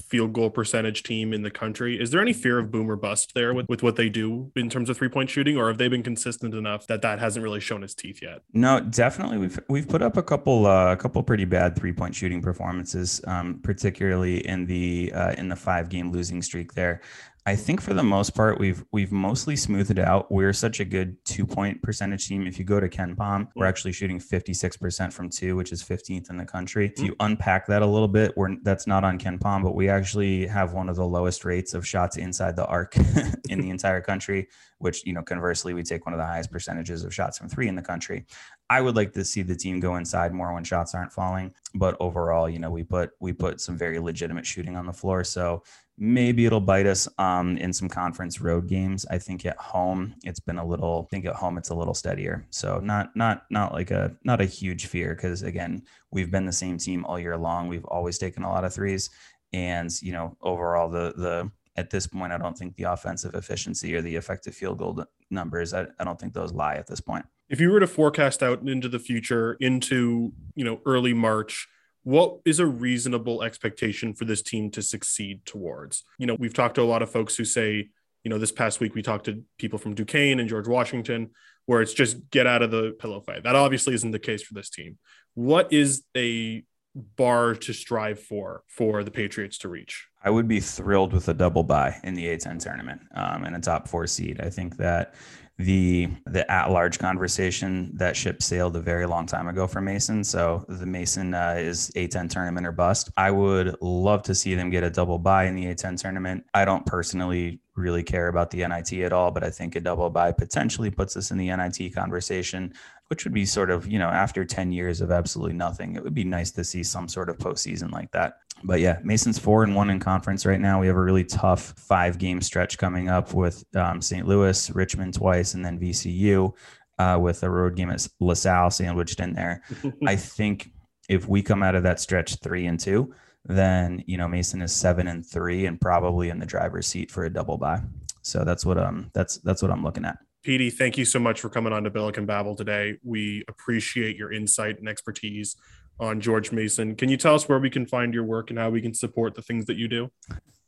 field 0.09 0.33
goal 0.33 0.51
percentage 0.51 1.03
team 1.03 1.33
in 1.33 1.43
the 1.43 1.51
country. 1.51 2.01
Is 2.01 2.11
there 2.11 2.21
any 2.21 2.33
fear 2.33 2.59
of 2.59 2.71
boom 2.71 2.91
or 2.91 2.97
bust 2.97 3.33
there 3.35 3.53
with, 3.53 3.69
with 3.69 3.83
what 3.83 3.97
they 3.97 4.09
do 4.09 4.53
in 4.55 4.71
terms 4.71 4.89
of 4.89 4.97
three 4.97 5.09
point 5.09 5.29
shooting, 5.29 5.57
or 5.57 5.69
have 5.69 5.79
they 5.79 5.89
been 5.89 6.03
consistent 6.03 6.55
enough 6.55 6.87
that 6.87 7.03
that 7.03 7.19
hasn't 7.19 7.43
really 7.43 7.61
shown 7.61 7.83
its 7.83 7.95
teeth 7.95 8.21
yet? 8.23 8.43
No, 8.53 8.81
definitely. 8.81 9.39
We've 9.39 9.59
we've 9.69 9.89
put 9.89 10.03
up 10.03 10.17
a 10.17 10.23
couple 10.23 10.67
uh, 10.67 10.93
a 10.93 10.97
couple 10.97 11.23
pretty 11.23 11.45
bad 11.45 11.77
three 11.77 11.93
point 11.93 12.15
shooting 12.15 12.41
performances, 12.41 13.21
um, 13.27 13.61
particularly 13.63 14.47
in 14.47 14.67
the 14.67 15.13
uh, 15.13 15.33
in 15.33 15.49
the 15.49 15.57
five 15.57 15.89
game 15.89 16.13
losing 16.13 16.41
streak 16.43 16.75
there. 16.75 17.01
I 17.49 17.55
think 17.55 17.81
for 17.81 17.95
the 17.95 18.03
most 18.03 18.31
part, 18.31 18.59
we've 18.59 18.85
we've 18.91 19.13
mostly 19.13 19.55
smoothed 19.55 19.93
it 19.93 20.01
out. 20.01 20.33
We're 20.33 20.53
such 20.53 20.81
a 20.81 20.85
good 20.85 21.25
two 21.25 21.47
point 21.47 21.81
percentage 21.81 22.27
team. 22.27 22.45
If 22.45 22.59
you 22.59 22.65
go 22.65 22.81
to 22.81 22.89
KenPom, 22.89 23.51
we're 23.55 23.67
actually 23.67 23.93
shooting 23.93 24.19
56% 24.19 25.13
from 25.13 25.31
two, 25.31 25.55
which 25.55 25.71
is 25.71 25.81
15th 25.81 26.29
in 26.29 26.39
the 26.39 26.45
country. 26.45 26.93
If 26.97 26.99
you 26.99 27.13
mm-hmm. 27.13 27.27
unpack 27.27 27.69
that 27.69 27.83
a 27.83 27.87
little 27.87 28.09
bit, 28.09 28.37
we're 28.37 28.57
that's 28.65 28.89
not 28.89 29.05
on 29.05 29.17
KenPom, 29.17 29.63
but 29.63 29.77
we 29.77 29.89
actually 29.89 30.49
have 30.49 30.73
one 30.73 30.89
of 30.89 30.97
the 30.97 31.07
lowest 31.07 31.45
rates 31.45 31.73
of 31.73 31.87
shots 31.87 32.17
inside 32.17 32.57
the 32.57 32.67
arc 32.67 32.97
in 33.49 33.61
the 33.61 33.71
entire 33.71 34.01
country, 34.01 34.49
which, 34.79 35.07
you 35.07 35.13
know, 35.13 35.23
conversely, 35.23 35.73
we 35.73 35.85
take 35.85 36.05
one 36.05 36.15
of 36.15 36.19
the 36.19 36.27
highest 36.27 36.51
percentages 36.51 37.05
of 37.05 37.15
shots 37.15 37.39
from 37.39 37.49
three 37.49 37.69
in 37.69 37.77
the 37.77 37.83
country. 37.83 38.27
I 38.69 38.81
would 38.81 38.97
like 38.97 39.13
to 39.13 39.25
see 39.25 39.43
the 39.43 39.55
team 39.55 39.79
go 39.79 39.95
inside 39.95 40.35
more 40.35 40.53
when 40.53 40.65
shots 40.65 40.97
aren't 40.97 41.13
falling, 41.13 41.55
but 41.77 41.97
overall, 42.01 42.51
you 42.51 42.59
know, 42.59 42.73
we 42.73 42.83
put 42.83 43.11
we 43.21 43.33
put 43.33 43.61
some 43.61 43.79
very 43.79 44.01
legitimate 44.01 44.47
shooting 44.47 44.75
on 44.75 44.87
the 44.87 44.93
floor. 44.93 45.23
So 45.23 45.63
maybe 45.99 46.45
it'll 46.45 46.61
bite 46.61 46.87
us 46.87 47.09
um, 47.19 47.57
in 47.57 47.73
some 47.73 47.89
conference 47.89 48.41
road 48.41 48.69
games. 48.69 49.07
I 49.11 49.19
think 49.19 49.47
at 49.47 49.57
home 49.57 50.15
it's 50.25 50.41
been 50.41 50.59
a 50.59 50.67
little. 50.67 51.07
I 51.09 51.11
think 51.11 51.25
at 51.25 51.35
home 51.35 51.59
it's 51.59 51.71
a 51.71 51.75
little 51.75 51.95
steadier. 51.95 52.47
So 52.51 52.79
not 52.79 53.15
not 53.17 53.45
not 53.51 53.73
like 53.73 53.91
a 53.91 54.15
not 54.25 54.41
a 54.41 54.45
huge 54.45 54.87
fear 54.87 55.15
because 55.15 55.43
again 55.43 55.83
we've 56.11 56.31
been 56.31 56.47
the 56.47 56.53
same 56.53 56.79
team 56.79 57.05
all 57.05 57.19
year 57.19 57.37
long. 57.37 57.69
We've 57.69 57.85
always 57.85 58.19
taken 58.19 58.43
a 58.43 58.51
lot 58.51 58.65
of 58.65 58.75
threes, 58.75 59.11
and 59.53 59.91
you 60.03 60.13
know 60.13 60.37
overall 60.43 60.89
the 60.89 61.15
the 61.17 61.51
at 61.77 61.91
this 61.91 62.07
point 62.07 62.33
I 62.33 62.39
don't 62.39 62.57
think 62.57 62.77
the 62.77 62.85
offensive 62.85 63.35
efficiency 63.35 63.95
or 63.95 64.03
the 64.03 64.17
effective 64.17 64.55
field 64.55 64.79
goal 64.79 65.05
numbers 65.31 65.75
I, 65.75 65.87
I 65.99 66.05
don't 66.05 66.19
think 66.19 66.33
those 66.33 66.53
lie 66.53 66.77
at 66.77 66.87
this 66.87 67.01
point. 67.01 67.27
If 67.49 67.61
you 67.61 67.71
were 67.71 67.81
to 67.81 67.87
forecast 67.87 68.43
out 68.43 68.67
into 68.67 68.89
the 68.89 68.99
future 68.99 69.57
into 69.61 70.33
you 70.55 70.65
know 70.65 70.81
early 70.85 71.15
March 71.15 71.69
what 72.07 72.39
is 72.45 72.61
a 72.61 72.67
reasonable 72.67 73.43
expectation 73.43 74.15
for 74.15 74.27
this 74.27 74.41
team 74.41 74.71
to 74.71 74.81
succeed 74.81 75.45
towards? 75.45 76.05
You 76.19 76.29
know, 76.29 76.37
we've 76.39 76.55
talked 76.55 76.77
to 76.77 76.83
a 76.83 76.85
lot 76.85 77.03
of 77.03 77.11
folks 77.11 77.35
who 77.35 77.45
say, 77.45 77.89
You 78.23 78.31
know, 78.31 78.39
this 78.39 78.53
past 78.53 78.79
week 78.79 78.95
we 78.95 79.03
talked 79.03 79.25
to 79.25 79.43
people 79.59 79.81
from 79.81 79.97
Duquesne 79.97 80.39
and 80.39 80.49
George 80.49 80.69
Washington, 80.69 81.31
where 81.65 81.83
it's 81.83 81.93
just 81.93 82.31
get 82.31 82.47
out 82.47 82.63
of 82.63 82.71
the 82.71 82.95
pillow 83.01 83.21
fight. 83.21 83.43
That 83.43 83.57
obviously 83.57 83.93
isn't 83.95 84.13
the 84.13 84.21
case 84.21 84.41
for 84.45 84.55
this 84.55 84.71
team. 84.71 84.99
What 85.35 85.73
is 85.73 86.05
a 86.17 86.63
bar 86.95 87.57
to 87.57 87.73
strive 87.73 88.21
for 88.21 88.63
for 88.69 89.03
the 89.03 89.11
Patriots 89.11 89.59
to 89.59 89.69
reach? 89.69 90.07
I 90.23 90.31
would 90.31 90.47
be 90.47 90.61
thrilled 90.61 91.13
with 91.13 91.29
a 91.29 91.35
double 91.35 91.65
bye 91.65 91.97
in 92.05 92.15
the 92.15 92.27
A10 92.27 92.61
tournament 92.61 93.01
um, 93.17 93.43
and 93.43 93.57
a 93.57 93.61
top 93.61 93.89
four 93.89 94.07
seed. 94.07 94.41
I 94.41 94.51
think 94.51 94.77
that 94.77 95.17
the 95.59 96.09
the 96.27 96.51
at 96.51 96.71
large 96.71 96.99
conversation 96.99 97.91
that 97.97 98.17
ship 98.17 98.43
sailed 98.43 98.77
a 98.77 98.81
very 98.81 99.07
long 99.07 99.27
time 99.27 99.49
ago 99.49 99.67
for 99.67 99.81
Mason. 99.81 100.23
So 100.23 100.65
the 100.69 100.87
Mason 100.87 101.33
uh, 101.35 101.57
is 101.59 101.91
A10 101.97 102.29
tournament 102.29 102.67
or 102.67 102.73
bust. 102.73 103.11
I 103.17 103.31
would 103.31 103.77
love 103.81 104.23
to 104.25 104.35
see 104.35 104.55
them 104.55 104.71
get 104.71 104.85
a 104.85 104.91
double 104.91 105.19
bye 105.19 105.45
in 105.45 105.55
the 105.55 105.65
A10 105.67 106.01
tournament. 106.01 106.45
I 106.53 106.65
don't 106.65 106.85
personally 106.85 107.61
really 107.77 108.03
care 108.03 108.29
about 108.29 108.51
the 108.51 108.67
NIT 108.67 108.93
at 109.05 109.13
all, 109.13 109.31
but 109.31 109.45
I 109.45 109.51
think 109.51 109.77
a 109.77 109.81
double 109.81 110.09
bye 110.11 110.33
potentially 110.33 110.91
puts 110.91 111.17
us 111.17 111.31
in 111.31 111.39
the 111.39 111.55
NIT 111.55 111.95
conversation, 111.95 112.73
which 113.09 113.25
would 113.25 113.35
be 113.35 113.45
sort 113.45 113.71
of, 113.71 113.87
you 113.87 113.99
know, 113.99 114.09
after 114.09 114.45
10 114.45 114.73
years 114.73 115.01
of 115.01 115.11
absolutely 115.11 115.55
nothing, 115.55 115.95
it 115.95 116.03
would 116.03 116.15
be 116.15 116.25
nice 116.25 116.51
to 116.53 116.65
see 116.65 116.83
some 116.83 117.09
sort 117.09 117.29
of 117.29 117.39
postseason 117.39 117.93
like 117.93 118.11
that. 118.13 118.39
But 118.65 118.81
yeah, 118.81 118.99
Mason's 119.05 119.39
four 119.39 119.63
and 119.63 119.75
one 119.75 119.91
in 119.91 120.01
conference 120.01 120.47
right 120.47 120.61
now. 120.61 120.81
We 120.81 120.87
have 120.87 120.97
a 120.97 121.03
really 121.03 121.25
tough 121.25 121.75
five 121.77 122.19
game 122.19 122.41
stretch 122.41 122.79
coming 122.79 123.09
up 123.09 123.35
with 123.35 123.65
um, 123.77 124.01
St. 124.01 124.27
Louis, 124.27 124.71
Richmond 124.71 125.15
twice, 125.15 125.55
and 125.55 125.65
then 125.65 125.79
VCU 125.79 126.53
uh, 126.99 127.19
with 127.21 127.43
a 127.43 127.51
road 127.51 127.77
game 127.77 127.91
at 127.91 128.07
LaSalle 128.21 128.71
sandwiched 128.71 129.21
in 129.21 129.35
there. 129.35 129.63
I 130.07 130.17
think 130.17 130.71
if 131.09 131.29
we 131.29 131.43
come 131.43 131.63
out 131.63 131.75
of 131.75 131.83
that 131.83 132.01
stretch 132.01 132.37
three 132.37 132.67
and 132.67 132.81
two, 132.81 133.15
then 133.49 134.03
you 134.07 134.17
know 134.17 134.29
Mason 134.29 134.63
is 134.63 134.73
seven 134.73 135.09
and 135.09 135.25
three 135.25 135.67
and 135.67 135.81
probably 135.81 136.31
in 136.31 136.39
the 136.39 136.47
driver's 136.47 136.87
seat 136.87 137.11
for 137.11 137.25
a 137.25 137.33
double 137.33 137.57
bye. 137.59 137.83
So 138.23 138.45
that's 138.45 138.67
what 138.67 138.79
um 138.79 139.11
that's 139.15 139.39
that's 139.39 139.63
what 139.63 139.71
I'm 139.71 139.83
looking 139.83 140.05
at. 140.05 140.19
Petey, 140.43 140.71
thank 140.71 140.97
you 140.97 141.05
so 141.05 141.19
much 141.19 141.41
for 141.41 141.49
coming 141.49 141.73
on 141.73 141.83
to 141.85 141.91
Billiken 141.91 142.25
Babble 142.25 142.55
today. 142.55 142.99
We 143.03 143.45
appreciate 143.49 144.17
your 144.17 144.33
insight 144.33 144.79
and 144.79 144.89
expertise 144.89 145.57
on 145.99 146.21
George 146.21 146.53
Mason. 146.53 146.95
Can 146.95 147.09
you 147.09 147.17
tell 147.17 147.35
us 147.35 147.49
where 147.49 147.59
we 147.59 147.71
can 147.71 147.87
find 147.87 148.15
your 148.15 148.25
work 148.25 148.51
and 148.51 148.59
how 148.59 148.71
we 148.71 148.81
can 148.81 148.95
support 148.95 149.35
the 149.35 149.43
things 149.43 149.67
that 149.67 149.77
you 149.77 149.89
do? 149.89 150.11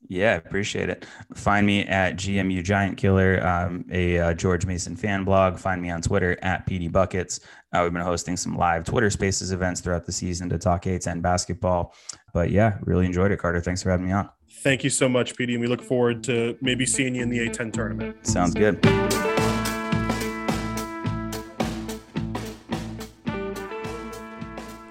Yeah, 0.06 0.36
appreciate 0.36 0.88
it. 0.88 1.06
Find 1.34 1.66
me 1.66 1.84
at 1.86 2.16
GMU 2.16 2.62
Giant 2.62 2.96
Killer, 2.96 3.44
um, 3.46 3.84
a 3.90 4.18
uh, 4.18 4.34
George 4.34 4.64
Mason 4.64 4.96
fan 4.96 5.24
blog. 5.24 5.58
Find 5.58 5.82
me 5.82 5.90
on 5.90 6.00
Twitter 6.00 6.38
at 6.42 6.66
Petey 6.66 6.88
Buckets. 6.88 7.40
Uh, 7.72 7.80
we've 7.82 7.92
been 7.92 8.02
hosting 8.02 8.36
some 8.36 8.56
live 8.56 8.84
Twitter 8.84 9.10
Spaces 9.10 9.52
events 9.52 9.80
throughout 9.80 10.06
the 10.06 10.12
season 10.12 10.48
to 10.48 10.58
talk 10.58 10.84
A10 10.84 11.20
basketball. 11.20 11.94
But 12.32 12.50
yeah, 12.50 12.78
really 12.82 13.06
enjoyed 13.06 13.32
it, 13.32 13.38
Carter. 13.38 13.60
Thanks 13.60 13.82
for 13.82 13.90
having 13.90 14.06
me 14.06 14.12
on. 14.12 14.30
Thank 14.62 14.82
you 14.82 14.90
so 14.90 15.08
much, 15.08 15.36
Petey, 15.36 15.54
and 15.54 15.60
we 15.60 15.68
look 15.68 15.82
forward 15.82 16.24
to 16.24 16.56
maybe 16.60 16.86
seeing 16.86 17.14
you 17.14 17.22
in 17.22 17.28
the 17.28 17.38
A10 17.38 17.72
tournament. 17.72 18.26
Sounds 18.26 18.54
good. 18.54 18.80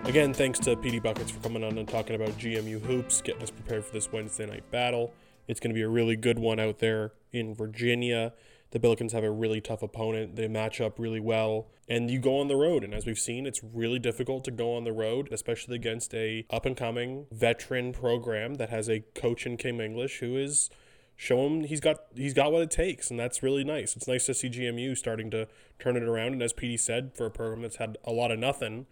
Again, 0.07 0.33
thanks 0.33 0.57
to 0.59 0.77
Petey 0.77 0.99
Buckets 0.99 1.31
for 1.31 1.41
coming 1.41 1.65
on 1.65 1.77
and 1.77 1.85
talking 1.85 2.15
about 2.15 2.29
GMU 2.37 2.79
hoops, 2.79 3.21
getting 3.21 3.43
us 3.43 3.51
prepared 3.51 3.83
for 3.83 3.91
this 3.91 4.09
Wednesday 4.09 4.45
night 4.45 4.63
battle. 4.71 5.13
It's 5.49 5.59
going 5.59 5.71
to 5.71 5.75
be 5.75 5.81
a 5.81 5.89
really 5.89 6.15
good 6.15 6.39
one 6.39 6.61
out 6.61 6.79
there 6.79 7.11
in 7.33 7.53
Virginia. 7.53 8.31
The 8.71 8.79
Billikens 8.79 9.11
have 9.11 9.25
a 9.25 9.29
really 9.29 9.59
tough 9.59 9.83
opponent. 9.83 10.37
They 10.37 10.47
match 10.47 10.79
up 10.79 10.97
really 10.97 11.19
well, 11.19 11.67
and 11.89 12.09
you 12.09 12.19
go 12.19 12.39
on 12.39 12.47
the 12.47 12.55
road. 12.55 12.85
And 12.85 12.93
as 12.93 13.05
we've 13.05 13.19
seen, 13.19 13.45
it's 13.45 13.61
really 13.61 13.99
difficult 13.99 14.45
to 14.45 14.51
go 14.51 14.75
on 14.77 14.85
the 14.85 14.93
road, 14.93 15.27
especially 15.29 15.75
against 15.75 16.13
a 16.13 16.45
up 16.49 16.65
and 16.65 16.77
coming 16.77 17.25
veteran 17.29 17.91
program 17.91 18.55
that 18.55 18.69
has 18.69 18.89
a 18.89 19.01
coach 19.13 19.45
in 19.45 19.57
Kim 19.57 19.81
English 19.81 20.19
who 20.19 20.37
is 20.37 20.69
show 21.17 21.45
him 21.45 21.65
he's 21.65 21.81
got 21.81 21.97
he's 22.15 22.33
got 22.33 22.53
what 22.53 22.61
it 22.61 22.71
takes, 22.71 23.11
and 23.11 23.19
that's 23.19 23.43
really 23.43 23.65
nice. 23.65 23.97
It's 23.97 24.07
nice 24.07 24.25
to 24.27 24.33
see 24.33 24.49
GMU 24.49 24.95
starting 24.95 25.29
to 25.31 25.49
turn 25.79 25.97
it 25.97 26.03
around. 26.03 26.31
And 26.31 26.41
as 26.41 26.53
Petey 26.53 26.77
said, 26.77 27.11
for 27.13 27.25
a 27.25 27.31
program 27.31 27.61
that's 27.61 27.75
had 27.75 27.97
a 28.05 28.13
lot 28.13 28.31
of 28.31 28.39
nothing, 28.39 28.85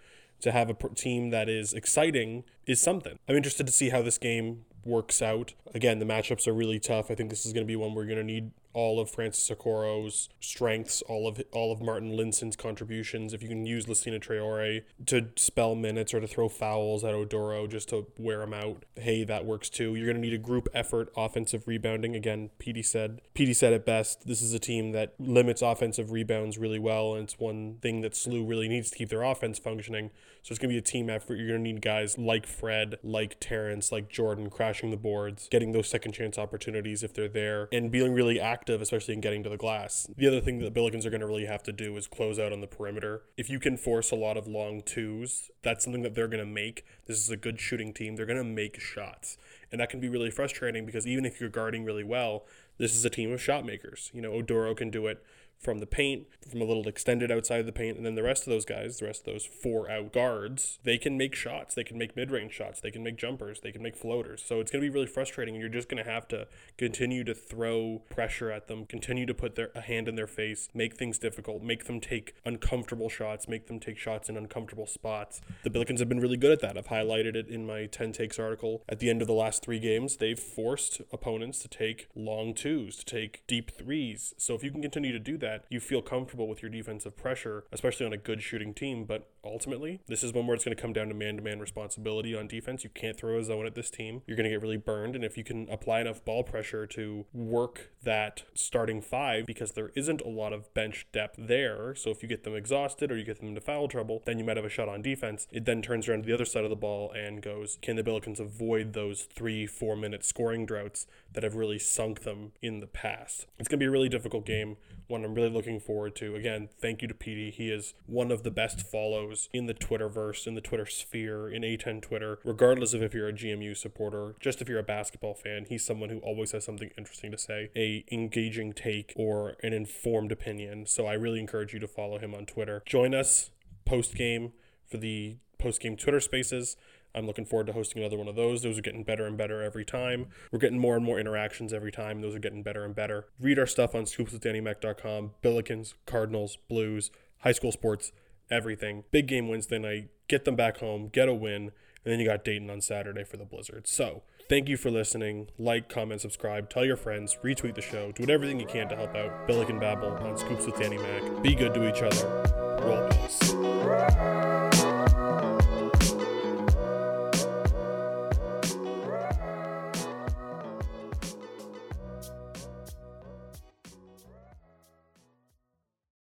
to 0.45 0.51
have 0.51 0.69
a 0.69 0.75
team 0.89 1.31
that 1.31 1.49
is 1.49 1.73
exciting 1.73 2.43
is 2.67 2.79
something. 2.79 3.17
I'm 3.27 3.35
interested 3.35 3.65
to 3.65 3.73
see 3.73 3.89
how 3.89 4.03
this 4.03 4.19
game 4.19 4.63
works 4.85 5.19
out. 5.19 5.55
Again, 5.73 5.97
the 5.97 6.05
matchups 6.05 6.47
are 6.47 6.53
really 6.53 6.79
tough. 6.79 7.09
I 7.09 7.15
think 7.15 7.31
this 7.31 7.47
is 7.47 7.51
going 7.51 7.65
to 7.65 7.67
be 7.67 7.75
one 7.75 7.95
we're 7.95 8.05
going 8.05 8.19
to 8.19 8.23
need 8.23 8.51
all 8.75 8.99
of 8.99 9.09
Francis 9.09 9.49
Okoro's 9.49 10.27
strengths, 10.41 11.01
all 11.03 11.27
of 11.27 11.41
all 11.53 11.71
of 11.71 11.81
Marten 11.81 12.11
Linssen's 12.11 12.57
contributions. 12.57 13.33
If 13.33 13.41
you 13.41 13.47
can 13.47 13.65
use 13.65 13.85
Lassina 13.85 14.19
Traore 14.19 14.83
to 15.05 15.27
spell 15.37 15.75
minutes 15.75 16.13
or 16.13 16.19
to 16.19 16.27
throw 16.27 16.49
fouls 16.49 17.03
at 17.05 17.13
Oduro 17.13 17.69
just 17.69 17.89
to 17.89 18.05
wear 18.19 18.41
him 18.41 18.53
out, 18.53 18.83
hey, 18.97 19.23
that 19.23 19.45
works 19.45 19.69
too. 19.69 19.95
You're 19.95 20.05
going 20.05 20.21
to 20.21 20.21
need 20.21 20.33
a 20.33 20.37
group 20.37 20.67
effort, 20.73 21.09
offensive 21.15 21.67
rebounding. 21.67 22.15
Again, 22.15 22.49
Petey 22.59 22.83
said 22.83 23.21
Petey 23.33 23.53
said 23.53 23.71
it 23.71 23.85
best. 23.85 24.27
This 24.27 24.41
is 24.41 24.53
a 24.53 24.59
team 24.59 24.91
that 24.91 25.13
limits 25.19 25.61
offensive 25.61 26.11
rebounds 26.11 26.57
really 26.57 26.79
well, 26.79 27.15
and 27.15 27.23
it's 27.23 27.39
one 27.39 27.77
thing 27.81 28.01
that 28.01 28.11
SLU 28.11 28.47
really 28.47 28.67
needs 28.67 28.91
to 28.91 28.97
keep 28.97 29.09
their 29.09 29.23
offense 29.23 29.57
functioning. 29.57 30.11
So 30.43 30.51
it's 30.51 30.59
going 30.59 30.69
to 30.69 30.73
be 30.73 30.77
a 30.77 30.81
team 30.81 31.09
effort. 31.09 31.37
You're 31.37 31.47
going 31.47 31.63
to 31.63 31.71
need 31.71 31.81
guys 31.81 32.17
like 32.17 32.45
Fred, 32.45 32.97
like 33.03 33.37
Terrence, 33.39 33.91
like 33.91 34.09
Jordan 34.09 34.49
crashing 34.49 34.91
the 34.91 34.97
boards, 34.97 35.47
getting 35.49 35.71
those 35.71 35.87
second 35.87 36.11
chance 36.11 36.37
opportunities 36.37 37.01
if 37.03 37.13
they're 37.13 37.27
there, 37.27 37.69
and 37.71 37.89
being 37.89 38.13
really 38.13 38.39
active 38.39 38.64
active, 38.65 38.81
especially 38.81 39.13
in 39.13 39.21
getting 39.21 39.43
to 39.43 39.49
the 39.49 39.57
glass. 39.57 40.07
The 40.17 40.25
other 40.25 40.41
thing 40.41 40.57
that 40.57 40.73
the 40.73 40.79
Billikens 40.79 41.05
are 41.05 41.11
going 41.11 41.21
to 41.21 41.27
really 41.27 41.45
have 41.45 41.61
to 41.63 41.71
do 41.71 41.95
is 41.97 42.07
close 42.07 42.39
out 42.39 42.51
on 42.51 42.61
the 42.61 42.67
perimeter. 42.67 43.21
If 43.37 43.47
you 43.47 43.59
can 43.59 43.77
force 43.77 44.09
a 44.09 44.15
lot 44.15 44.37
of 44.37 44.47
long 44.47 44.81
twos, 44.81 45.51
that's 45.61 45.83
something 45.83 46.01
that 46.01 46.15
they're 46.15 46.27
going 46.27 46.43
to 46.43 46.51
make. 46.51 46.83
This 47.05 47.19
is 47.19 47.29
a 47.29 47.37
good 47.37 47.59
shooting 47.59 47.93
team. 47.93 48.15
They're 48.15 48.25
going 48.25 48.39
to 48.39 48.43
make 48.43 48.79
shots. 48.79 49.37
And 49.71 49.79
that 49.79 49.91
can 49.91 49.99
be 49.99 50.09
really 50.09 50.31
frustrating 50.31 50.83
because 50.83 51.05
even 51.05 51.25
if 51.25 51.39
you're 51.39 51.49
guarding 51.49 51.85
really 51.85 52.03
well, 52.03 52.45
this 52.79 52.95
is 52.95 53.05
a 53.05 53.09
team 53.11 53.31
of 53.31 53.39
shot 53.39 53.67
makers. 53.67 54.09
You 54.15 54.23
know, 54.23 54.31
Oduro 54.31 54.75
can 54.75 54.89
do 54.89 55.05
it 55.05 55.23
from 55.65 55.79
the 55.79 55.87
paint, 55.87 56.27
from 56.47 56.61
a 56.61 56.65
little 56.65 56.87
extended 56.87 57.31
outside 57.31 57.59
of 57.59 57.65
the 57.65 57.71
paint, 57.71 57.97
and 57.97 58.05
then 58.05 58.15
the 58.15 58.23
rest 58.23 58.43
of 58.43 58.51
those 58.51 58.65
guys, 58.65 58.99
the 58.99 59.07
rest 59.07 59.27
of 59.27 59.33
those 59.33 59.45
four 59.45 59.89
out 59.89 60.13
guards, 60.13 60.79
they 60.83 60.97
can 60.97 61.17
make 61.17 61.35
shots. 61.35 61.73
They 61.73 61.83
can 61.83 61.97
make 61.97 62.15
mid 62.15 62.31
range 62.31 62.53
shots. 62.53 62.79
They 62.79 62.91
can 62.91 63.03
make 63.03 63.17
jumpers. 63.17 63.59
They 63.61 63.71
can 63.71 63.81
make 63.81 63.95
floaters. 63.97 64.43
So 64.45 64.59
it's 64.59 64.71
going 64.71 64.83
to 64.83 64.89
be 64.89 64.93
really 64.93 65.07
frustrating, 65.07 65.55
and 65.55 65.61
you're 65.61 65.69
just 65.69 65.89
going 65.89 66.03
to 66.03 66.09
have 66.09 66.27
to 66.29 66.47
continue 66.77 67.23
to 67.23 67.33
throw 67.33 68.03
pressure 68.09 68.51
at 68.51 68.67
them, 68.67 68.85
continue 68.85 69.25
to 69.25 69.33
put 69.33 69.55
their 69.55 69.71
a 69.73 69.81
hand 69.81 70.07
in 70.07 70.15
their 70.15 70.27
face, 70.27 70.69
make 70.73 70.95
things 70.95 71.17
difficult, 71.17 71.63
make 71.63 71.85
them 71.85 71.99
take 71.99 72.35
uncomfortable 72.45 73.09
shots, 73.09 73.47
make 73.47 73.67
them 73.67 73.79
take 73.79 73.97
shots 73.97 74.29
in 74.29 74.37
uncomfortable 74.37 74.85
spots. 74.85 75.41
The 75.63 75.71
Billikens 75.71 75.99
have 75.99 76.09
been 76.09 76.19
really 76.19 76.37
good 76.37 76.51
at 76.51 76.61
that. 76.61 76.77
I've 76.77 76.87
highlighted 76.87 77.35
it 77.35 77.47
in 77.47 77.65
my 77.65 77.87
10 77.87 78.11
takes 78.11 78.37
article. 78.37 78.83
At 78.87 78.99
the 78.99 79.09
end 79.09 79.21
of 79.21 79.27
the 79.27 79.33
last 79.33 79.63
three 79.63 79.79
games, 79.79 80.17
they've 80.17 80.37
forced 80.37 81.01
opponents 81.11 81.59
to 81.59 81.67
take 81.67 82.07
long 82.15 82.53
twos, 82.53 82.97
to 82.97 83.05
take 83.05 83.41
deep 83.47 83.71
threes. 83.71 84.33
So 84.37 84.53
if 84.53 84.63
you 84.63 84.71
can 84.71 84.81
continue 84.81 85.11
to 85.11 85.19
do 85.19 85.37
that, 85.39 85.54
that 85.55 85.65
you 85.69 85.79
feel 85.79 86.01
comfortable 86.01 86.47
with 86.47 86.61
your 86.61 86.69
defensive 86.69 87.15
pressure, 87.15 87.65
especially 87.71 88.05
on 88.05 88.13
a 88.13 88.17
good 88.17 88.41
shooting 88.41 88.73
team. 88.73 89.05
But 89.05 89.29
ultimately, 89.43 90.01
this 90.07 90.23
is 90.23 90.33
one 90.33 90.47
where 90.47 90.55
it's 90.55 90.65
going 90.65 90.75
to 90.75 90.81
come 90.81 90.93
down 90.93 91.07
to 91.07 91.13
man 91.13 91.37
to 91.37 91.41
man 91.41 91.59
responsibility 91.59 92.35
on 92.35 92.47
defense. 92.47 92.83
You 92.83 92.89
can't 92.89 93.17
throw 93.17 93.39
a 93.39 93.43
zone 93.43 93.65
at 93.65 93.75
this 93.75 93.89
team. 93.89 94.21
You're 94.27 94.37
going 94.37 94.45
to 94.45 94.49
get 94.49 94.61
really 94.61 94.77
burned. 94.77 95.15
And 95.15 95.23
if 95.23 95.37
you 95.37 95.43
can 95.43 95.67
apply 95.69 96.01
enough 96.01 96.23
ball 96.25 96.43
pressure 96.43 96.85
to 96.87 97.25
work 97.33 97.91
that 98.03 98.43
starting 98.53 99.01
five, 99.01 99.45
because 99.45 99.71
there 99.71 99.91
isn't 99.95 100.21
a 100.21 100.29
lot 100.29 100.53
of 100.53 100.73
bench 100.73 101.07
depth 101.11 101.35
there. 101.39 101.95
So 101.95 102.09
if 102.09 102.21
you 102.21 102.29
get 102.29 102.43
them 102.43 102.55
exhausted 102.55 103.11
or 103.11 103.17
you 103.17 103.23
get 103.23 103.39
them 103.39 103.49
into 103.49 103.61
foul 103.61 103.87
trouble, 103.87 104.21
then 104.25 104.37
you 104.37 104.45
might 104.45 104.57
have 104.57 104.65
a 104.65 104.69
shot 104.69 104.89
on 104.89 105.01
defense. 105.01 105.47
It 105.51 105.65
then 105.65 105.81
turns 105.81 106.07
around 106.07 106.23
to 106.23 106.27
the 106.27 106.33
other 106.33 106.45
side 106.45 106.63
of 106.63 106.69
the 106.69 106.75
ball 106.75 107.11
and 107.11 107.41
goes, 107.41 107.77
can 107.81 107.95
the 107.95 108.03
Billikens 108.03 108.39
avoid 108.39 108.93
those 108.93 109.23
three, 109.23 109.65
four 109.65 109.95
minute 109.95 110.25
scoring 110.25 110.65
droughts 110.65 111.07
that 111.33 111.43
have 111.43 111.55
really 111.55 111.79
sunk 111.79 112.23
them 112.23 112.51
in 112.61 112.79
the 112.79 112.87
past? 112.87 113.47
It's 113.57 113.67
going 113.67 113.79
to 113.79 113.83
be 113.83 113.87
a 113.87 113.91
really 113.91 114.09
difficult 114.09 114.45
game 114.45 114.77
one 115.07 115.23
I'm 115.23 115.33
really 115.33 115.49
looking 115.49 115.79
forward 115.79 116.15
to. 116.17 116.35
Again, 116.35 116.69
thank 116.79 117.01
you 117.01 117.07
to 117.07 117.13
Petey. 117.13 117.51
He 117.51 117.69
is 117.69 117.93
one 118.05 118.31
of 118.31 118.43
the 118.43 118.51
best 118.51 118.81
follows 118.81 119.49
in 119.53 119.65
the 119.65 119.73
Twitterverse, 119.73 120.47
in 120.47 120.55
the 120.55 120.61
Twitter 120.61 120.85
sphere, 120.85 121.49
in 121.49 121.61
A10 121.61 122.01
Twitter, 122.01 122.39
regardless 122.43 122.93
of 122.93 123.01
if 123.01 123.13
you're 123.13 123.27
a 123.27 123.33
GMU 123.33 123.75
supporter, 123.75 124.35
just 124.39 124.61
if 124.61 124.69
you're 124.69 124.79
a 124.79 124.83
basketball 124.83 125.33
fan, 125.33 125.65
he's 125.67 125.85
someone 125.85 126.09
who 126.09 126.19
always 126.19 126.51
has 126.51 126.65
something 126.65 126.91
interesting 126.97 127.31
to 127.31 127.37
say, 127.37 127.69
a 127.75 128.05
engaging 128.11 128.73
take 128.73 129.13
or 129.15 129.55
an 129.61 129.73
informed 129.73 130.31
opinion. 130.31 130.85
So 130.85 131.05
I 131.05 131.13
really 131.13 131.39
encourage 131.39 131.73
you 131.73 131.79
to 131.79 131.87
follow 131.87 132.17
him 132.17 132.33
on 132.33 132.45
Twitter. 132.45 132.81
Join 132.85 133.13
us 133.13 133.51
post 133.85 134.15
game 134.15 134.53
for 134.89 134.97
the 134.97 135.37
post 135.57 135.81
game 135.81 135.95
Twitter 135.95 136.19
spaces. 136.19 136.77
I'm 137.15 137.25
looking 137.25 137.45
forward 137.45 137.67
to 137.67 137.73
hosting 137.73 138.01
another 138.01 138.17
one 138.17 138.27
of 138.27 138.35
those. 138.35 138.61
Those 138.61 138.77
are 138.77 138.81
getting 138.81 139.03
better 139.03 139.25
and 139.25 139.37
better 139.37 139.63
every 139.63 139.85
time. 139.85 140.27
We're 140.51 140.59
getting 140.59 140.79
more 140.79 140.95
and 140.95 141.05
more 141.05 141.19
interactions 141.19 141.73
every 141.73 141.91
time. 141.91 142.21
Those 142.21 142.35
are 142.35 142.39
getting 142.39 142.61
better 142.61 142.83
and 142.83 142.93
better. 142.93 143.27
Read 143.39 143.57
our 143.57 143.65
stuff 143.65 143.95
on 143.95 144.03
scoopswithdannymac.com. 144.03 145.31
Billikens, 145.41 145.93
Cardinals, 146.05 146.57
Blues, 146.67 147.11
high 147.39 147.53
school 147.53 147.71
sports, 147.71 148.11
everything. 148.51 149.05
Big 149.11 149.27
game 149.27 149.47
Wednesday 149.47 149.79
night. 149.79 150.09
Get 150.27 150.45
them 150.45 150.55
back 150.55 150.79
home. 150.79 151.07
Get 151.07 151.29
a 151.29 151.33
win. 151.33 151.71
And 152.03 152.11
then 152.11 152.19
you 152.19 152.27
got 152.27 152.43
Dayton 152.43 152.69
on 152.69 152.81
Saturday 152.81 153.23
for 153.23 153.37
the 153.37 153.45
Blizzard. 153.45 153.87
So 153.87 154.21
thank 154.47 154.69
you 154.69 154.77
for 154.77 154.91
listening. 154.91 155.49
Like, 155.57 155.89
comment, 155.89 156.21
subscribe, 156.21 156.69
tell 156.69 156.85
your 156.85 156.97
friends, 156.97 157.37
retweet 157.43 157.73
the 157.75 157.81
show, 157.81 158.11
do 158.11 158.31
everything 158.31 158.59
you 158.59 158.67
can 158.67 158.87
to 158.89 158.95
help 158.95 159.15
out 159.15 159.47
Billiken 159.47 159.79
Babble 159.79 160.09
on 160.09 160.37
Scoops 160.37 160.67
with 160.67 160.77
Danny 160.77 160.97
Mac. 160.97 161.41
Be 161.41 161.55
good 161.55 161.73
to 161.73 161.89
each 161.89 162.03
other. 162.03 162.53
Roll 162.85 163.09
Bills. 163.09 164.54